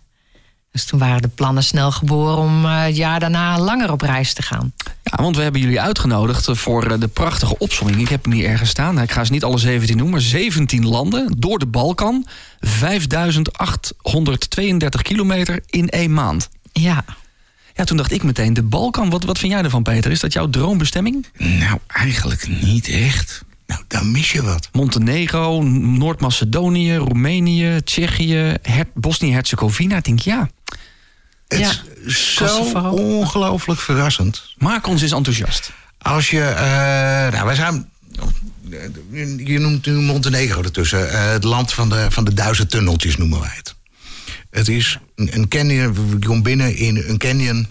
[0.72, 4.34] Dus toen waren de plannen snel geboren om eh, het jaar daarna langer op reis
[4.34, 4.74] te gaan.
[5.04, 8.02] Ja, want we hebben jullie uitgenodigd eh, voor eh, de prachtige opzomming.
[8.02, 8.94] Ik heb hem hier ergens staan.
[8.94, 12.26] Nou, Ik ga ze niet alle 17 noemen, maar 17 landen door de Balkan.
[12.60, 16.50] 5832 kilometer in één maand.
[16.74, 17.06] Ja,
[17.80, 20.12] Ja, toen dacht ik meteen, de Balkan, wat, wat vind jij ervan, Peter?
[20.12, 21.26] Is dat jouw droombestemming?
[21.38, 23.44] Nou, eigenlijk niet echt.
[23.68, 24.70] Nou, dan mis je wat.
[24.72, 29.98] Montenegro, Noord-Macedonië, Roemenië, Tsjechië, Her- Bosnië-Herzegovina.
[29.98, 30.50] Ik denk, ja,
[31.48, 31.72] Het Ja.
[32.06, 34.44] is zo ongelooflijk verrassend.
[34.58, 35.72] maak ons eens enthousiast.
[35.98, 37.90] Als je, eh, nou, wij zijn,
[39.46, 43.40] je noemt nu Montenegro ertussen, eh, het land van de, van de duizend tunneltjes noemen
[43.40, 43.76] wij het.
[44.50, 47.68] Het is een, een canyon, je komt binnen in een canyon,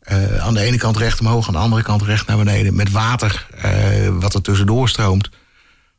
[0.00, 2.90] eh, aan de ene kant recht omhoog, aan de andere kant recht naar beneden, met
[2.90, 3.72] water eh,
[4.12, 5.30] wat er tussendoor stroomt.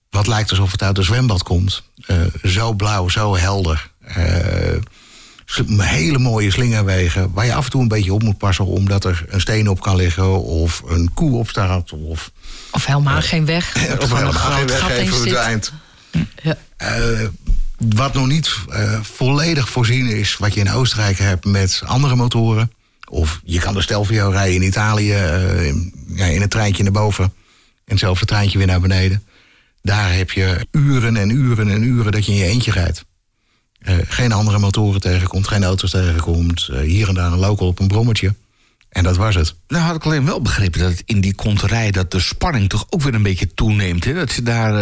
[0.10, 1.84] Wat lijkt alsof het uit een zwembad komt.
[2.06, 3.90] Eh, zo blauw, zo helder.
[5.78, 9.26] Hele mooie slingerwegen waar je af en toe een beetje op moet passen omdat er
[9.28, 12.32] een steen op kan liggen of een koe op staat of,
[12.72, 13.76] of helemaal geen weg.
[14.00, 15.16] of helemaal geen weggever zit.
[15.16, 15.74] verdwijnt.
[16.42, 16.58] Ja.
[17.90, 22.72] Wat nog niet eh, volledig voorzien is wat je in Oostenrijk hebt met andere motoren.
[23.10, 26.92] Of je kan de Stelvio rijden in Italië eh, in, ja, in een treintje naar
[26.92, 27.32] boven en
[27.86, 29.24] hetzelfde treintje weer naar beneden.
[29.82, 33.06] Daar heb je uren en uren en uren dat je in je eentje rijdt.
[33.80, 36.70] Eh, geen andere motoren tegenkomt, geen auto's tegenkomt.
[36.84, 38.36] hier en daar een local op een brommetje.
[38.90, 39.56] En dat was het.
[39.68, 41.92] Nou had ik alleen wel begrepen dat in die konterij...
[41.92, 44.06] dat de spanning toch ook weer een beetje toeneemt.
[44.06, 44.14] Hè?
[44.14, 44.74] Dat ze daar,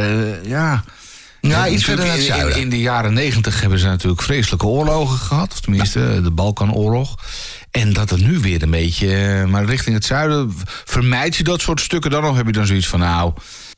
[0.48, 0.84] ja...
[1.41, 2.62] Ja, iets verder naar het in, in, zuiden.
[2.62, 5.52] in de jaren negentig hebben ze natuurlijk vreselijke oorlogen gehad.
[5.52, 7.15] Of tenminste, de Balkanoorlog.
[7.71, 9.15] En dat het nu weer een beetje...
[9.15, 10.54] eh, Maar richting het zuiden,
[10.86, 12.25] vermijd je dat soort stukken dan?
[12.25, 13.34] Of heb je dan zoiets van, nou...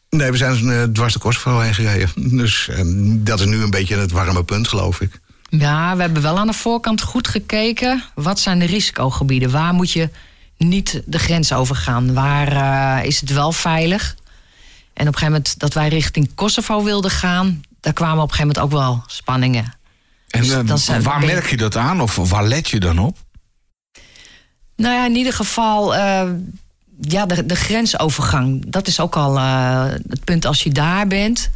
[0.09, 2.09] Nee, we zijn eh, dwars de Kosovo heen gereden.
[2.37, 2.81] Dus eh,
[3.17, 5.19] dat is nu een beetje het warme punt, geloof ik.
[5.49, 8.03] Ja, we hebben wel aan de voorkant goed gekeken.
[8.15, 9.51] Wat zijn de risicogebieden?
[9.51, 10.09] Waar moet je
[10.57, 12.13] niet de grens overgaan?
[12.13, 12.47] Waar
[12.99, 14.15] eh, is het wel veilig?
[14.93, 17.61] En op een gegeven moment dat wij richting Kosovo wilden gaan...
[17.79, 19.73] daar kwamen op een gegeven moment ook wel spanningen.
[20.27, 22.01] En Dus eh, dan zijn- waar merk je dat aan?
[22.01, 23.17] Of waar let je dan op?
[24.75, 25.95] Nou ja, in ieder geval...
[25.95, 26.29] eh,
[27.01, 28.63] ja, de, de grensovergang.
[28.67, 31.49] Dat is ook al eh, het punt als je daar bent...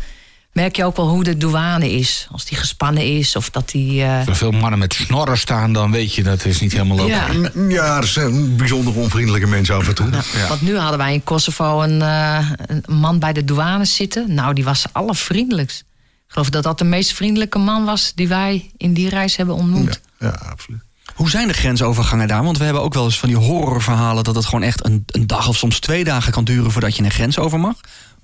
[0.55, 2.27] merk je ook wel hoe de douane is.
[2.31, 4.01] Als die gespannen is of dat die...
[4.03, 6.97] eh, Als er veel mannen met snorren staan, dan weet je dat is niet helemaal
[6.99, 7.05] oké.
[7.15, 7.49] ja.
[7.69, 10.09] Ja, er zijn bijzonder onvriendelijke mensen af en toe.
[10.11, 14.33] Ja, Want nu hadden wij in Kosovo een, eh, een man bij de douane zitten.
[14.33, 15.83] Nou, die was allervriendelijkst.
[16.27, 19.99] geloof dat dat de meest vriendelijke man was die wij in die reis hebben ontmoet.
[20.19, 20.79] Ja, ja, absoluut.
[21.15, 22.43] Hoe zijn de grensovergangen daar?
[22.43, 25.27] Want we hebben ook wel eens van die horrorverhalen dat het gewoon echt een, een
[25.27, 27.75] dag of soms twee dagen kan duren voordat je een grens over mag.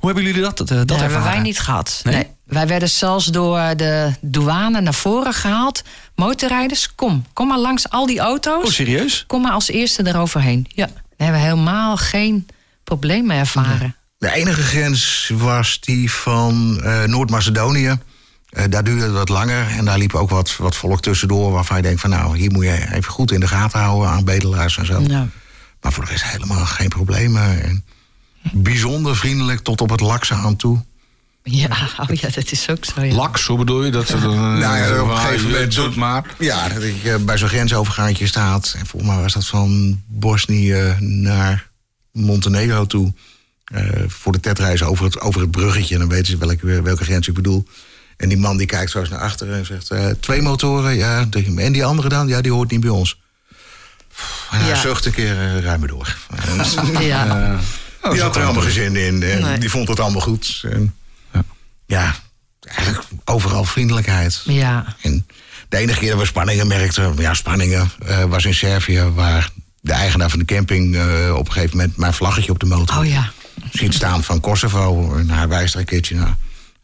[0.01, 1.35] Hoe hebben jullie dat, eh, dat Dat hebben ervaren?
[1.35, 2.01] wij niet gehad.
[2.03, 2.15] Nee?
[2.15, 2.27] Nee?
[2.45, 5.81] Wij werden zelfs door de douane naar voren gehaald.
[6.15, 7.25] Motorrijders, kom.
[7.33, 8.65] Kom maar langs al die auto's.
[8.65, 9.23] Oh, serieus?
[9.27, 10.65] Kom maar als eerste eroverheen.
[10.69, 12.47] Ja, daar hebben we helemaal geen
[12.83, 13.95] problemen ervaren.
[14.17, 17.97] De enige grens was die van eh, Noord-Macedonië.
[18.49, 21.51] Eh, daar duurde het wat langer en daar liep ook wat, wat volk tussendoor...
[21.51, 24.23] waarvan je denkt van nou, hier moet je even goed in de gaten houden aan
[24.23, 25.01] bedelaars en zo.
[25.07, 25.27] Ja.
[25.81, 27.63] Maar voor de rest helemaal geen problemen.
[27.63, 27.85] En
[28.51, 30.84] bijzonder vriendelijk tot op het laksen aan toe.
[31.43, 31.67] Ja,
[31.99, 33.01] oh ja, dat is ook zo.
[33.01, 33.13] Ja.
[33.15, 33.91] Laks, hoe bedoel je?
[33.91, 36.36] Dat ze dan, Nou ja, op een gegeven moment- doet maar.
[36.39, 38.75] Ja, dat ik eh, bij zo'n grensovergangetje staat.
[38.77, 41.69] En volgens mij was dat van Bosnië naar
[42.12, 43.13] Montenegro toe.
[43.63, 45.93] Eh, voor de tetreis over het, over het bruggetje.
[45.93, 47.67] En dan weten ze welke, welke grens ik bedoel.
[48.17, 49.89] En die man die kijkt zo eens naar achteren en zegt...
[49.89, 51.27] eh, twee motoren, ja.
[51.56, 52.27] En die andere dan?
[52.27, 53.19] Ja, die hoort niet bij ons.
[54.51, 54.75] En Ja.
[54.75, 56.17] zucht een keer uh, ruim door.
[56.47, 57.60] En
[58.03, 58.09] Ja.
[58.09, 59.23] die had er allemaal geen zin in.
[59.23, 59.57] En Nee.
[59.57, 60.63] die vond het allemaal goed.
[60.71, 60.95] En,
[61.85, 62.15] ja,
[62.61, 64.41] eigenlijk overal vriendelijkheid.
[64.45, 64.95] ja.
[65.01, 65.27] En
[65.69, 69.49] de enige keer dat we spanningen merkten, ja, spanningen, eh, was in Servië, waar
[69.81, 72.97] de eigenaar van de camping eh, op een gegeven moment mijn vlaggetje op de motor
[72.97, 73.31] Oh ja.
[73.71, 75.15] ziet staan van Kosovo.
[75.17, 76.37] En hij wijst er een keertje naar.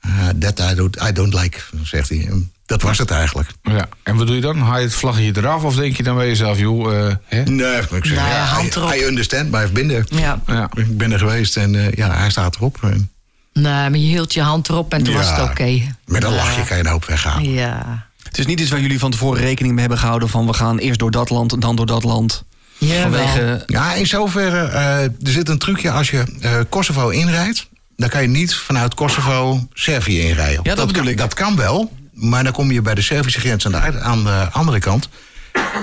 [0.07, 2.27] Uh, that I don't, I don't like, zegt hij.
[2.27, 3.49] En dat was het eigenlijk.
[3.63, 3.87] Ja.
[4.03, 4.57] En wat doe je dan?
[4.59, 7.43] Haal je het vlaggetje eraf of denk je dan bij jezelf, joh, eh, hè?
[7.43, 8.93] Nee, ik zeg, Nee, ja, hand erop.
[8.93, 10.05] I understand, maar binnen.
[10.09, 10.41] ja.
[10.47, 10.69] Ja.
[10.75, 12.77] Ik ben er geweest en eh, ja, hij staat erop.
[12.81, 13.11] En
[13.53, 15.81] Nee, maar je hield je hand erop en toen Ja, was het oké.
[16.05, 17.51] Met een lachje kan je een hoop weghalen.
[17.51, 18.05] Ja.
[18.23, 20.77] Het is niet iets waar jullie van tevoren rekening mee hebben gehouden van we gaan
[20.77, 22.43] eerst door dat land, dan door dat land.
[22.77, 23.01] Jawel.
[23.01, 23.63] Vanwege.
[23.67, 27.67] Ja, in zoverre, eh, er zit een trucje als je eh, Kosovo inrijdt.
[27.95, 30.59] Dan kan je niet vanuit Kosovo Servië inrijden.
[30.63, 31.17] Ja, dat bedoel kan, ik.
[31.17, 34.47] Dat kan wel, maar dan kom je bij de Servische grens aan de, aan de
[34.51, 35.09] andere kant.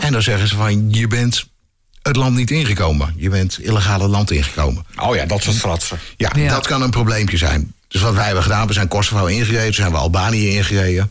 [0.01, 1.45] En dan zeggen ze van, je bent
[2.03, 3.15] het land niet ingekomen.
[3.17, 4.85] Je bent illegaal het land ingekomen.
[4.97, 5.99] Oh ja, dat soort fratsen.
[6.17, 6.49] Ja, Ja.
[6.49, 7.75] dat kan een probleempje zijn.
[7.89, 11.11] Dus wat wij hebben gedaan, we zijn Kosovo ingereden, toen zijn we Albanië ingereden.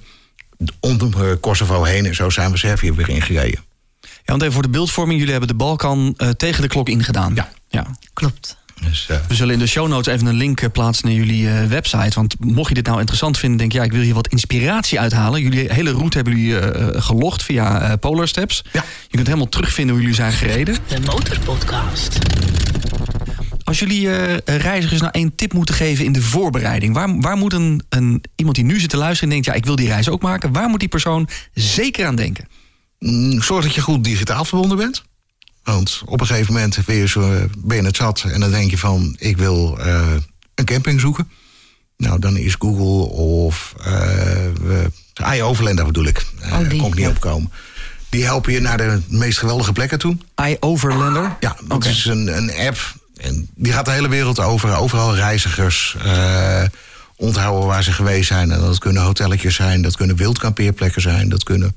[0.79, 3.59] Om eh, Kosovo heen en zo zijn we Servië weer ingereden.
[4.01, 7.35] Ja, want even voor de beeldvorming, jullie hebben de Balkan eh, tegen de klok ingedaan.
[7.35, 7.49] Ja.
[7.69, 7.85] ja.
[8.13, 8.57] Klopt.
[8.89, 11.49] Dus, eh, We zullen in de show notes even een link eh, plaatsen naar jullie
[11.49, 12.15] eh, website.
[12.15, 14.99] Want mocht je dit nou interessant vinden, denk je, ja, ik wil hier wat inspiratie
[14.99, 15.41] uithalen.
[15.41, 18.63] Jullie hele route hebben jullie eh, gelogd via eh, Polar Steps.
[18.71, 18.83] Ja.
[19.07, 20.75] Je kunt helemaal terugvinden hoe jullie zijn gereden.
[20.87, 22.17] De Motorpodcast.
[23.63, 27.53] Als jullie eh, reizigers nou één tip moeten geven in de voorbereiding, waar, waar moet
[27.53, 30.09] een, een, iemand die nu zit te luisteren en denkt, ja, ik wil die reis
[30.09, 32.47] ook maken, waar moet die persoon zeker aan denken?
[32.99, 35.03] Mm, Zorg dat je goed digitaal verbonden bent.
[35.63, 38.69] Want op een gegeven moment ben je, zo, ben je het zat en dan denk
[38.69, 40.13] je van ik wil eh,
[40.55, 41.29] een camping zoeken.
[41.97, 46.25] Nou, dan is Google of uh, iOverlander bedoel ik.
[46.41, 47.09] Oh, die, kon ik niet ja.
[47.09, 47.51] opkomen.
[48.09, 50.17] Die helpen je naar de meest geweldige plekken toe.
[50.45, 51.35] iOverlander?
[51.39, 52.95] Ja, dat is een, een app.
[53.17, 54.75] En die gaat de hele wereld over.
[54.75, 56.63] Overal reizigers eh,
[57.15, 58.51] onthouden waar ze geweest zijn.
[58.51, 61.75] En dat kunnen hotelletjes zijn, dat kunnen wildkampeerplekken zijn, dat kunnen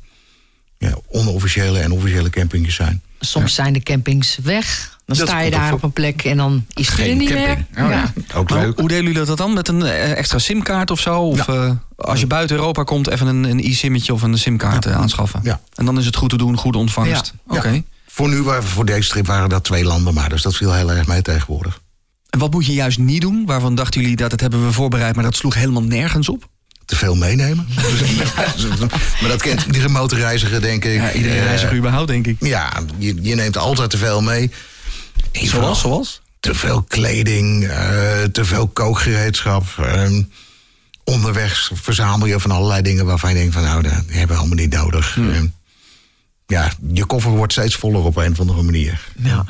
[0.79, 3.03] ja, onofficiële en officiële campingjes zijn.
[3.21, 4.95] Soms zijn de campings weg.
[5.07, 7.29] Dan Dat sta je daar op een plek en dan is die er Geen niet
[7.31, 7.67] camping.
[7.75, 7.85] meer.
[7.85, 8.13] Oh, ja.
[8.35, 8.79] Ook leuk.
[8.79, 9.53] Hoe delen jullie dat dan?
[9.55, 11.21] Met een eh, extra simkaart of zo?
[11.21, 14.97] Of eh, als je buiten Europa komt, even een, een e-simmetje of een simkaart eh,
[14.97, 15.41] aanschaffen?
[15.43, 15.61] Ja.
[15.75, 17.33] En dan is het goed te doen, goede ontvangst.
[17.51, 17.57] Ja.
[17.57, 17.69] Oké.
[17.69, 17.83] Ja.
[18.07, 20.29] Voor nu, waren- voor deze trip waren dat twee landen maar.
[20.29, 21.81] Dus dat viel heel erg mee tegenwoordig.
[22.31, 23.43] En wat moet je juist niet doen?
[23.47, 26.49] Waarvan dachten jullie dat het hebben we voorbereid, maar dat sloeg helemaal nergens op?
[26.87, 27.69] Te veel meenemen.
[29.21, 30.95] maar dat kent iedere motorreiziger, denk ik.
[30.95, 32.37] Ja, iedereen Eh, reiziger überhaupt, denk ik.
[32.41, 34.51] Ja, je, je neemt altijd te veel mee.
[35.33, 36.23] En Zoals, zoals?
[36.41, 39.65] Te veel kleding, eh, te veel kookgereedschap.
[39.79, 40.23] ehm,
[41.05, 44.57] onderweg verzamel je van allerlei dingen waarvan je denkt van nou, dat hebben we allemaal
[44.57, 45.17] niet nodig.
[45.17, 45.47] Ehm,
[46.47, 49.09] ja, je koffer wordt steeds voller op een of andere manier.
[49.23, 49.45] Ja.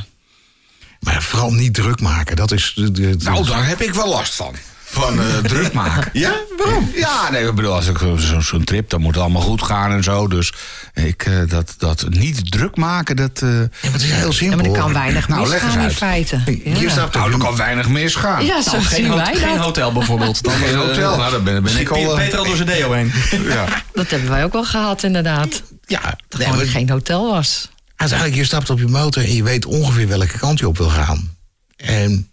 [1.00, 2.36] Maar vooral niet druk maken.
[2.36, 2.72] Dat is.
[3.18, 4.54] Nou, daar heb ik wel last van.
[4.88, 6.10] Van eh, druk maken.
[6.12, 6.90] Ja, waarom?
[6.94, 9.62] Ja, nee, ik bedoel, als ik eh, zo- zo'n trip, dan moet het allemaal goed
[9.62, 10.28] gaan en zo.
[10.28, 10.52] Dus
[10.94, 13.42] ik, eh, dat, dat niet druk maken, dat...
[13.42, 14.56] eh, Ja, maar is heel Ja, simpel.
[14.56, 16.40] maar er kan weinig Nou, leg misgaan in feite.
[16.64, 16.90] Je Ja.
[16.90, 18.44] stapt op nou, er je- kan weinig misgaan.
[18.44, 19.64] Ja, zo Nou, geen, zien wij geen dat.
[19.64, 20.42] hotel bijvoorbeeld.
[20.42, 21.98] Dan, Geen eh, hotel, nou, dan ben, ben ik al...
[22.10, 23.12] Eh, Peter al door zijn deo heen.
[23.48, 23.64] ja.
[23.92, 25.62] Dat hebben wij ook wel gehad, inderdaad.
[25.86, 27.68] Ja, Dat nee, gewoon maar geen hotel was.
[27.96, 30.88] uiteindelijk, je stapt op je motor en je weet ongeveer welke kant je op wil
[30.88, 31.36] gaan.
[31.76, 32.30] En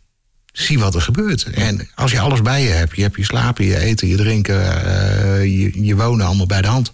[0.54, 1.44] zie wat er gebeurt.
[1.44, 4.86] En als je alles bij je hebt, je hebt je slapen, je eten, je drinken,
[4.86, 6.92] eh, je, je wonen allemaal bij de hand.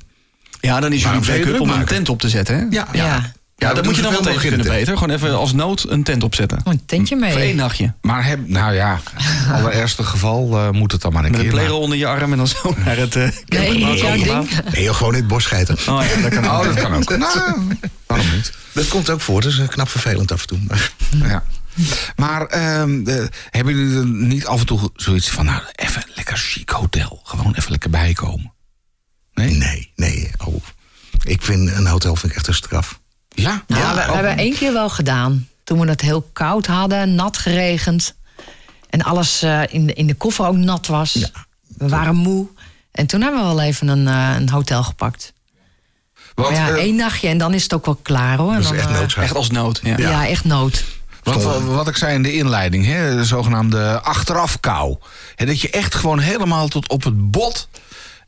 [0.62, 2.66] Ja, dan is jullie druk om een tent op te zetten, hè?
[2.70, 3.32] Ja, Ja.
[3.60, 4.98] Ja, moet je dan wel tegen kunnen, Peter.
[4.98, 6.58] Gewoon even als nood een tent opzetten.
[6.64, 7.32] Oh, een tentje mee.
[7.32, 7.94] Voor één nachtje.
[8.02, 9.00] Maar heb, nou ja,
[9.54, 11.56] allerergste geval eh, moet het dan maar een Met een keer.
[11.56, 14.50] playroll onder je arm en dan zo naar het uh, Nee, jouw ding.
[14.74, 15.78] Nee, joh, gewoon in het bos schijten.
[15.88, 16.60] Oh ja, dat kan ook.
[16.60, 17.18] Oh, dat kan ook.
[17.18, 17.54] nou,
[18.06, 18.54] waarom niet?
[18.74, 20.60] Dat komt ook voor, dat is eh, knap vervelend af en toe.
[20.68, 20.92] Maar
[21.24, 21.44] Ja.
[22.16, 26.12] Maar ehm, eh, hebben jullie er niet af en toe zoiets van, nou, even een
[26.16, 27.22] lekker chic hotel.
[27.24, 28.54] Gewoon even lekker bijkomen.
[29.34, 29.54] Nee?
[29.56, 30.32] nee, nee.
[30.46, 30.64] Oh.
[31.24, 33.00] Ik vind een hotel vind ik echt een straf.
[33.30, 33.64] Ja?
[33.68, 35.48] Nou, Ja, we, hebben één keer wel gedaan.
[35.64, 38.16] Toen we het heel koud hadden, nat geregend.
[38.90, 41.32] En alles eh, in, de, in de koffer ook nat was.
[41.78, 42.48] We waren moe.
[42.92, 45.34] En toen hebben we wel even een, eh, een hotel gepakt.
[46.36, 48.54] Want, maar ja, één nachtje en dan is het ook wel klaar hoor.
[48.54, 49.24] Dat is dan, echt noodzaak.
[49.24, 49.80] Echt als nood.
[49.84, 49.98] Ja.
[49.98, 50.28] ja.
[50.28, 50.84] echt nood.
[51.24, 54.98] Want wat ik zei in de inleiding, hè, de zogenaamde achterafkou.
[55.36, 57.68] Hè, dat je echt gewoon helemaal tot op het bot.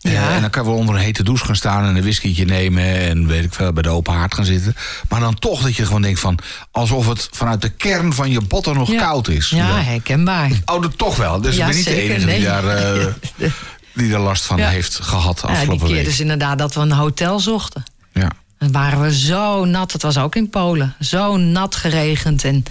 [0.01, 0.30] eh, Ja.
[0.30, 2.84] en dan kan je wel onder een hete douche gaan staan en een whiskietje nemen
[2.84, 4.75] en weet ik veel, bij de open haard gaan zitten.
[5.10, 6.39] Maar dan toch dat je gewoon denkt van,
[6.71, 8.97] alsof het vanuit de kern van je botten nog Ja.
[9.01, 9.49] koud is.
[9.49, 10.49] Ja, herkenbaar.
[10.65, 11.41] Oh, dat toch wel.
[11.41, 13.06] Dus Ja, ik ben niet de enige die, daar, eh,
[13.93, 14.67] die daar last van Ja.
[14.69, 16.06] heeft gehad Ja, die afgelopen keer week.
[16.06, 17.84] dus inderdaad dat we een hotel zochten.
[18.13, 18.30] Ja.
[18.62, 19.91] Dan waren we zo nat.
[19.91, 20.95] Het was ook in Polen.
[21.00, 22.43] Zo nat geregend.
[22.43, 22.63] En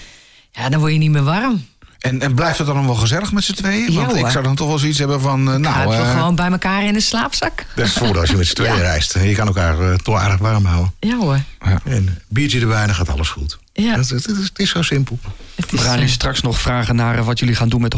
[0.53, 1.64] ja, dan word je niet meer warm.
[1.98, 3.92] En, en blijft het dan wel gezellig met z'n tweeën?
[3.92, 4.31] Ja, Want ik hoor.
[4.31, 7.00] zou dan toch wel zoiets hebben van, eh, Nou, eh, gewoon bij elkaar in de
[7.00, 7.66] slaapzak.
[7.74, 8.81] Dat is het voordeel als je met z'n tweeën Ja.
[8.81, 9.14] reist.
[9.14, 10.92] Je kan elkaar eh, toch aardig warm houden.
[11.00, 11.40] Ja hoor.
[11.85, 13.59] En biertje erbij en dan gaat alles goed.
[13.83, 13.97] Ja.
[13.97, 15.19] Dat, het, is, het is zo simpel.
[15.55, 17.95] Het We is, gaan straks nog vragen naar eh, wat jullie gaan doen met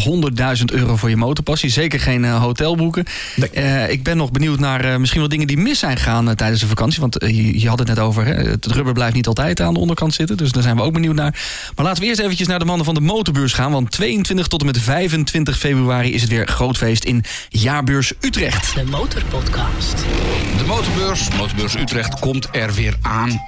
[0.58, 1.70] 100.000 euro voor je motorpassie.
[1.70, 3.04] Zeker geen eh, hotel boeken.
[3.36, 3.50] Nee.
[3.50, 6.34] Eh, ik ben nog benieuwd naar eh, misschien wel dingen die mis zijn gegaan eh,
[6.34, 7.00] tijdens de vakantie.
[7.00, 9.80] Want je, je had het net over, hè, het rubber blijft niet altijd aan de
[9.80, 10.36] onderkant zitten.
[10.36, 11.40] Dus daar zijn we ook benieuwd naar.
[11.76, 13.72] Maar laten we eerst eventjes naar de mannen van de motorbeurs gaan.
[13.72, 18.74] Want 22 tot en met 25 februari is het weer groot feest in Jaarbeurs Utrecht.
[18.74, 19.96] De Motorpodcast.
[20.58, 23.40] De motorbeurs, Motorbeurs Utrecht, komt er weer aan.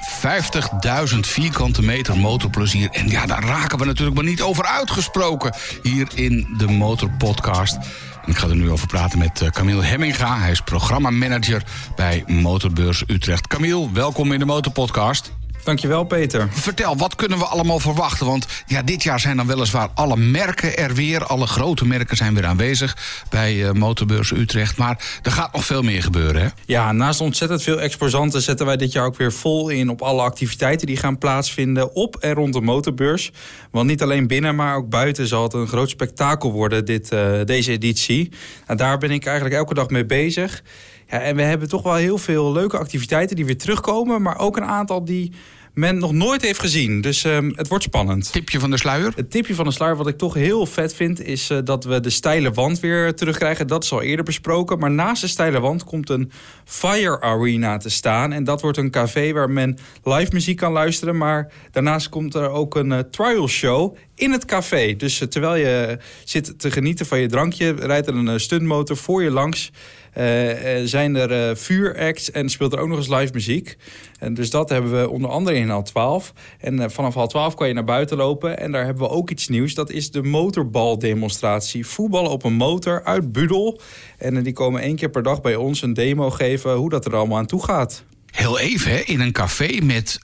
[1.13, 2.89] 50.000 vierkante meter motorplezier.
[2.91, 7.79] En ja, daar raken we natuurlijk maar niet over uitgesproken hier in de Motorpodcast.
[8.27, 10.39] Ik ga er nu over praten met eh, Camille Hemminga.
[10.39, 11.63] Hij is programmamanager
[11.97, 13.47] bij Motorbeurs Utrecht.
[13.47, 15.33] Camille, welkom in de Motorpodcast.
[15.65, 16.49] Dankjewel, Peter.
[16.51, 18.27] Vertel, wat kunnen we allemaal verwachten?
[18.27, 21.25] Want ja, dit jaar zijn dan weliswaar alle merken er weer.
[21.25, 22.97] Alle grote merken zijn weer aanwezig
[23.31, 24.77] bij eh, Motorbeurs Utrecht.
[24.77, 26.49] Maar er gaat nog veel meer gebeuren, hè?
[26.67, 30.23] Ja, naast ontzettend veel exposanten zetten wij dit jaar ook weer vol in op alle
[30.23, 33.33] activiteiten die gaan plaatsvinden op en rond de motorbeurs.
[33.71, 37.41] Want niet alleen binnen, maar ook buiten zal het een groot spektakel worden, dit, eh,
[37.45, 38.31] deze editie.
[38.67, 40.63] Nou, daar ben ik eigenlijk elke dag mee bezig.
[41.09, 44.57] Ja, en we hebben toch wel heel veel leuke activiteiten die weer terugkomen, maar ook
[44.57, 45.33] een aantal die
[45.75, 47.01] men nog nooit heeft gezien.
[47.01, 48.33] Dus ehm, het wordt spannend.
[48.33, 49.13] Tipje van de sluier.
[49.17, 51.21] Het tipje van de sluier wat ik toch heel vet vind...
[51.21, 53.67] is eh, dat we de steile wand weer terugkrijgen.
[53.67, 54.79] Dat is al eerder besproken.
[54.79, 56.31] Maar naast de steile wand komt een
[56.65, 58.33] Fire Arena te staan.
[58.33, 61.17] En dat wordt een café waar men live muziek kan luisteren.
[61.17, 64.97] Maar daarnaast komt er ook een eh, trial show in het café.
[64.97, 67.75] Dus eh, terwijl je zit te genieten van je drankje...
[67.79, 69.71] rijdt er een stuntmotor voor je langs...
[70.15, 73.77] Eh, eh, zijn er eh, vuuracts en speelt er ook nog eens live muziek.
[74.19, 76.33] En dus dat hebben we onder andere in hal 12.
[76.59, 78.59] En vanaf hal 12 kan je naar buiten lopen.
[78.59, 79.75] En daar hebben we ook iets nieuws.
[79.75, 81.87] Dat is de motorbaldemonstratie.
[81.87, 83.81] Voetballen op een motor uit Budel.
[84.19, 86.75] En die komen één keer per dag bij ons een demo geven...
[86.75, 88.05] hoe dat er allemaal aan toe gaat.
[88.31, 88.99] Heel even, hè?
[88.99, 90.19] in een café met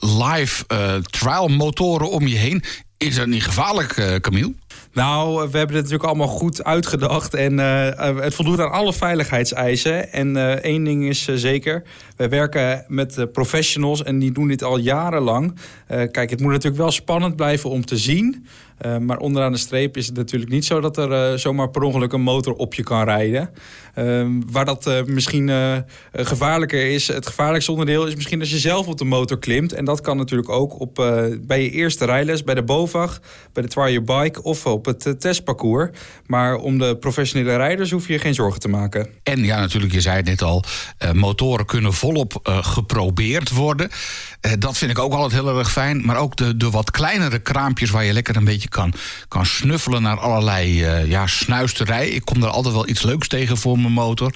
[0.00, 2.62] live eh trial motoren om je heen.
[2.96, 4.54] Is dat niet gevaarlijk, eh Camille?
[4.96, 7.34] Nou, we hebben het natuurlijk allemaal goed uitgedacht.
[7.34, 10.12] En eh, eh, het voldoet aan alle veiligheidseisen.
[10.12, 11.82] En eh, één ding is eh, zeker.
[12.16, 15.54] Wij werken met eh, professionals en die doen dit al jarenlang.
[15.86, 18.46] Eh, kijk, het moet natuurlijk wel spannend blijven om te zien.
[18.78, 21.82] Eh, maar onderaan de streep is het natuurlijk niet zo dat er eh, zomaar per
[21.82, 23.50] ongeluk een motor op je kan rijden.
[23.94, 25.34] Ehm, waar dat eh, misschien
[26.12, 29.72] gevaarlijker is, het gevaarlijkste onderdeel is misschien als je zelf op de motor klimt.
[29.72, 30.94] En dat kan natuurlijk ook op,
[31.40, 33.20] bij je eerste rijles, bij de BOVAG,
[33.52, 35.90] bij de Try Your Bike of op het testparcours.
[36.26, 39.08] Maar om de professionele rijders hoef je geen zorgen te maken.
[39.22, 40.64] En ja, natuurlijk, je zei het net al,
[41.12, 43.90] motoren kunnen volop geprobeerd worden.
[44.58, 46.04] Dat vind ik ook altijd heel erg fijn.
[46.04, 48.92] Maar ook de, de wat kleinere kraampjes waar je lekker een beetje kan,
[49.28, 52.08] kan snuffelen naar allerlei eh, ja, snuisterij.
[52.08, 54.34] Ik kom daar altijd wel iets leuks tegen voor mijn motor.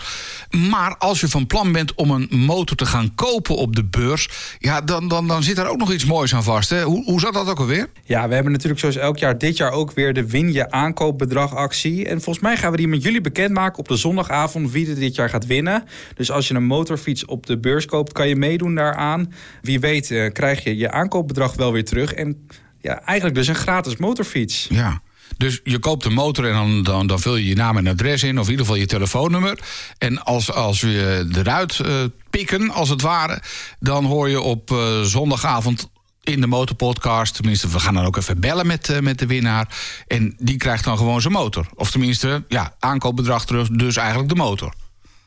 [0.68, 4.28] Maar als je van plan bent om een motor te gaan kopen op de beurs,
[4.58, 6.70] ja, dan, dan, dan zit er ook nog iets moois aan vast.
[6.70, 6.82] Hè?
[6.82, 7.88] Hoe, hoe zat dat ook alweer?
[8.04, 11.54] Ja, we hebben natuurlijk zoals elk jaar dit jaar ook weer de Win je aankoopbedrag
[11.54, 12.06] actie.
[12.06, 15.14] En volgens mij gaan we die met jullie bekendmaken op de zondagavond wie er dit
[15.14, 15.84] jaar gaat winnen.
[16.14, 19.32] Dus als je een motorfiets op de beurs koopt, kan je meedoen daaraan.
[19.62, 22.12] Wie weet eh, krijg je je aankoopbedrag wel weer terug.
[22.12, 22.46] En
[22.80, 24.66] ja, eigenlijk dus een gratis motorfiets.
[24.70, 25.00] Ja.
[25.36, 28.22] Dus je koopt een motor en dan, dan, dan vul je je naam en adres
[28.22, 29.58] in, of in ieder geval je telefoonnummer.
[29.98, 31.94] En als, als we eruit eh,
[32.30, 33.42] pikken, als het ware,
[33.78, 35.88] dan hoor je op eh, zondagavond
[36.22, 37.34] in de motorpodcast.
[37.34, 39.68] Tenminste, we gaan dan ook even bellen met, eh, met de winnaar.
[40.06, 41.66] En die krijgt dan gewoon zijn motor.
[41.74, 44.72] Of tenminste, ja, aankoopbedrag terug, dus eigenlijk de motor.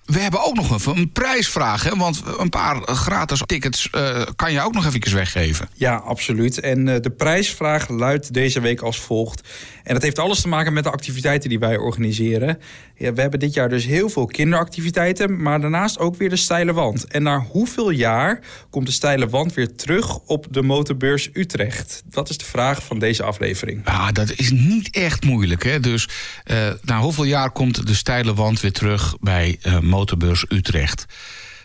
[0.05, 1.95] We hebben ook nog even een prijsvraag, hè?
[1.95, 5.69] want een paar gratis tickets eh, kan je ook nog even weggeven.
[5.73, 6.59] Ja, absoluut.
[6.59, 9.41] En eh, de prijsvraag luidt deze week als volgt.
[9.83, 12.59] En dat heeft alles te maken met de activiteiten die wij organiseren.
[12.95, 16.73] Ja, we hebben dit jaar dus heel veel kinderactiviteiten, maar daarnaast ook weer de steile
[16.73, 17.07] wand.
[17.07, 18.39] En na hoeveel jaar
[18.69, 22.03] komt de steile wand weer terug op de motorbeurs Utrecht?
[22.05, 23.81] Dat is de vraag van deze aflevering.
[23.85, 25.63] Ja, dat is niet echt moeilijk.
[25.63, 25.79] Hè?
[25.79, 26.09] Dus
[26.45, 31.05] uh, na hoeveel jaar komt de steile wand weer terug bij uh, Motorbeurs Utrecht?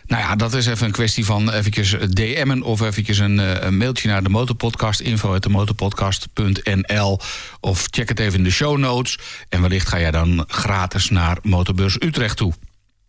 [0.05, 4.07] Nou ja, dat is even een kwestie van eventjes DM'en of eventjes een, een mailtje
[4.07, 7.19] naar de motorpodcast, info de motorpodcast.nl
[7.59, 9.19] of check het even in de show notes.
[9.49, 12.53] En wellicht ga jij dan gratis naar Motorbeurs Utrecht toe.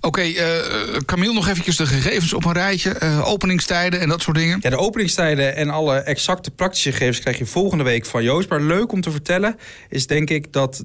[0.03, 2.97] Oké, okay, uh, Camille, nog eventjes de gegevens op een rijtje.
[3.03, 4.59] Uh, openingstijden en dat soort dingen.
[4.61, 8.49] Ja, de openingstijden en alle exacte praktische gegevens krijg je volgende week van Joost.
[8.49, 9.57] Maar leuk om te vertellen
[9.89, 10.85] is denk ik dat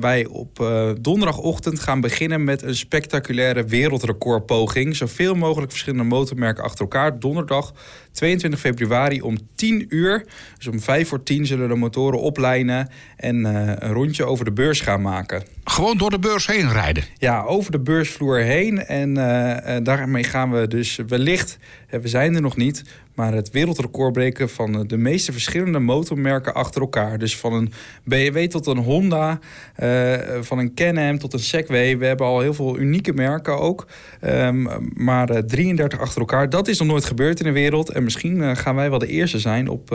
[0.00, 0.66] wij op
[1.00, 4.96] donderdagochtend gaan beginnen met een spectaculaire wereldrecordpoging.
[4.96, 7.18] Zoveel mogelijk verschillende motormerken achter elkaar.
[7.18, 7.72] Donderdag
[8.12, 10.24] 22 februari om 10 uur.
[10.56, 14.80] Dus om 5 voor 10 zullen de motoren oplijnen en een rondje over de beurs
[14.80, 15.42] gaan maken.
[15.64, 17.04] Gewoon door de beurs heen rijden?
[17.18, 18.86] Ja, over de beursvloer heen.
[18.86, 22.82] En uh, daarmee gaan we dus wellicht, we zijn er nog niet,
[23.14, 27.18] maar het wereldrecord breken van de meeste verschillende motormerken achter elkaar.
[27.18, 27.72] Dus van een
[28.04, 29.38] BMW tot een Honda,
[29.82, 31.98] uh, van een Can-Am tot een Segway.
[31.98, 33.86] We hebben al heel veel unieke merken ook,
[34.24, 36.50] um, maar uh, 33 achter elkaar.
[36.50, 37.90] Dat is nog nooit gebeurd in de wereld.
[37.90, 39.88] En misschien gaan wij wel de eerste zijn op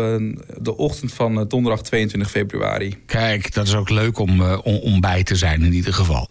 [0.61, 2.97] de ochtend van donderdag 22 februari.
[3.05, 6.29] Kijk, dat is ook leuk om, om bij te zijn in ieder geval.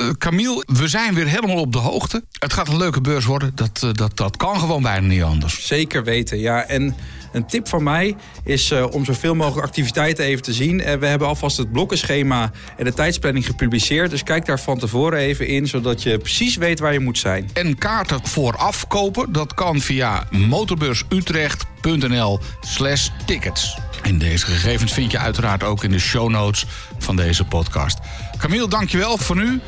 [0.00, 2.24] Uh, Camille, we zijn weer helemaal op de hoogte.
[2.38, 3.52] Het gaat een leuke beurs worden.
[3.54, 5.66] Dat, uh, dat, dat kan gewoon bijna niet anders.
[5.66, 6.64] Zeker weten, ja.
[6.64, 6.96] En
[7.32, 10.76] een tip van mij is uh, om zoveel mogelijk activiteiten even te zien.
[10.76, 14.10] we hebben alvast het blokkenschema en de tijdsplanning gepubliceerd.
[14.10, 17.50] Dus kijk daar van tevoren even in, zodat je precies weet waar je moet zijn.
[17.52, 23.78] En kaarten vooraf kopen, dat kan via motorbeursutrecht.nl slash tickets.
[24.02, 26.66] En deze gegevens vind je uiteraard ook in de show notes
[26.98, 27.98] van deze podcast.
[28.38, 29.60] Camille, dankjewel voor nu.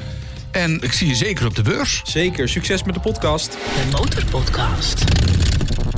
[0.50, 2.00] En ik zie je zeker op de beurs.
[2.04, 2.48] Zeker.
[2.48, 3.52] Succes met de podcast.
[3.52, 5.04] De Motorpodcast.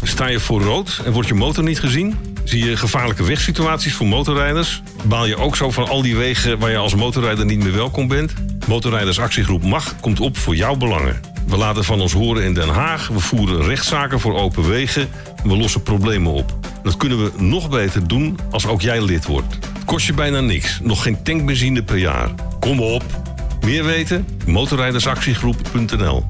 [0.02, 2.16] Sta je voor rood en wordt je motor niet gezien?
[2.44, 4.82] Zie je gevaarlijke wegsituaties voor motorrijders?
[5.04, 8.08] Baal je ook zo van al die wegen waar je als motorrijder niet meer welkom
[8.08, 8.34] bent?
[8.66, 11.20] Motorrijdersactiegroep MAG komt op voor jouw belangen.
[11.46, 13.08] We laten van ons horen in Den Haag.
[13.08, 15.08] We voeren rechtszaken voor open wegen.
[15.44, 16.58] We lossen problemen op.
[16.82, 19.54] Dat kunnen we nog beter doen als ook jij lid wordt.
[19.54, 20.78] Het kost je bijna niks.
[20.82, 22.30] Nog geen tankbenzine per jaar.
[22.60, 23.21] Kom op.
[23.64, 24.26] Meer weten?
[24.46, 26.24] Motorrijdersactiegroep.nl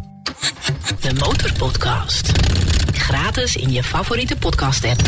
[1.00, 2.32] De Motorpodcast.
[3.02, 5.00] Gratis in je favoriete podcast-app.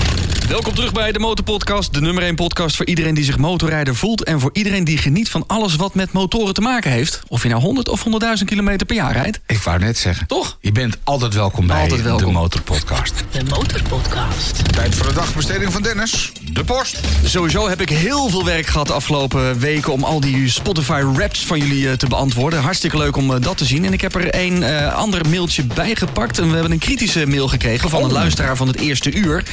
[0.49, 1.95] Welkom terug bij de Motorpodcast.
[1.95, 4.25] De nummer 1 podcast voor iedereen die zich motorrijder voelt...
[4.25, 7.21] en voor iedereen die geniet van alles wat met motoren te maken heeft.
[7.29, 8.05] Of je nou 100 of
[8.39, 9.41] 100.000 kilometer per jaar rijdt.
[9.47, 10.27] Ik wou net zeggen.
[10.27, 10.59] Toch?
[10.61, 12.27] Je bent altijd welkom bij altijd welkom.
[12.27, 13.25] de Motorpodcast.
[13.31, 14.73] De Motorpodcast.
[14.73, 16.33] Tijd voor de dagbesteding van Dennis.
[16.53, 17.01] De post.
[17.25, 19.93] Sowieso heb ik heel veel werk gehad de afgelopen weken...
[19.93, 22.61] om al die Spotify-raps van jullie uh, te beantwoorden.
[22.61, 23.85] Hartstikke leuk om uh, dat te zien.
[23.85, 26.39] En ik heb er een uh, ander mailtje bijgepakt.
[26.39, 29.45] En we hebben een kritische mail gekregen van een luisteraar van het eerste uur.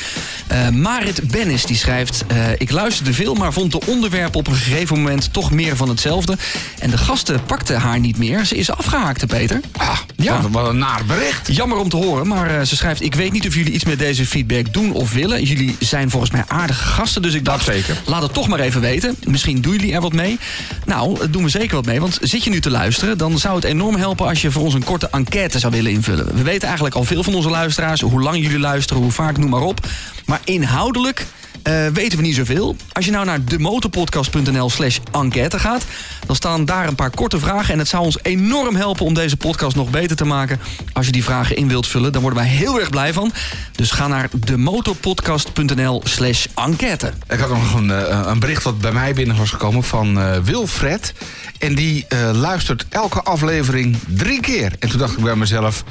[0.52, 2.24] Uh, Marit Bennis die schrijft...
[2.32, 5.90] Uh, ik luisterde veel, maar vond de onderwerpen op een gegeven moment toch meer van
[5.90, 6.38] hetzelfde.
[6.80, 8.46] En de gasten pakten haar niet meer.
[8.46, 9.60] Ze is afgehaakt, Peter.
[9.78, 10.50] Ah, ja.
[10.50, 11.56] Wat, een naar bericht.
[11.56, 13.02] Jammer om te horen, maar uh, ze schrijft...
[13.02, 15.44] ik weet niet of jullie iets met deze feedback doen of willen.
[15.44, 17.64] Jullie zijn volgens mij aardige gasten, dus ik dacht...
[17.64, 17.98] zeker.
[18.06, 19.16] laat het toch maar even weten.
[19.28, 20.40] Misschien doen jullie er wat mee.
[20.86, 23.18] Nou, doen we zeker wat mee, want zit je nu te luisteren...
[23.18, 26.36] dan zou het enorm helpen als je voor ons een korte enquête zou willen invullen.
[26.36, 28.02] We weten eigenlijk al veel van onze luisteraars...
[28.02, 29.88] hoe lang jullie luisteren, hoe vaak, noem maar op.
[30.26, 31.26] Maar inhoudelijk
[31.68, 32.76] uh, weten we niet zoveel.
[32.92, 35.86] Als je nou naar demotorpodcast.nl slash enquête gaat...
[36.26, 37.74] dan staan daar een paar korte vragen...
[37.74, 40.60] en het zou ons enorm helpen om deze podcast nog beter te maken.
[40.94, 43.34] Als je die vragen in wilt vullen, dan worden wij heel erg blij van.
[43.72, 47.14] Dus ga naar demotorpodcast.nl slash enquête.
[47.30, 47.90] Ik had nog een,
[48.30, 51.14] een bericht wat bij mij binnen was gekomen van uh, Wilfred.
[51.58, 54.74] En die luistert elke aflevering drie keer.
[54.80, 55.84] En toen dacht ik bij mezelf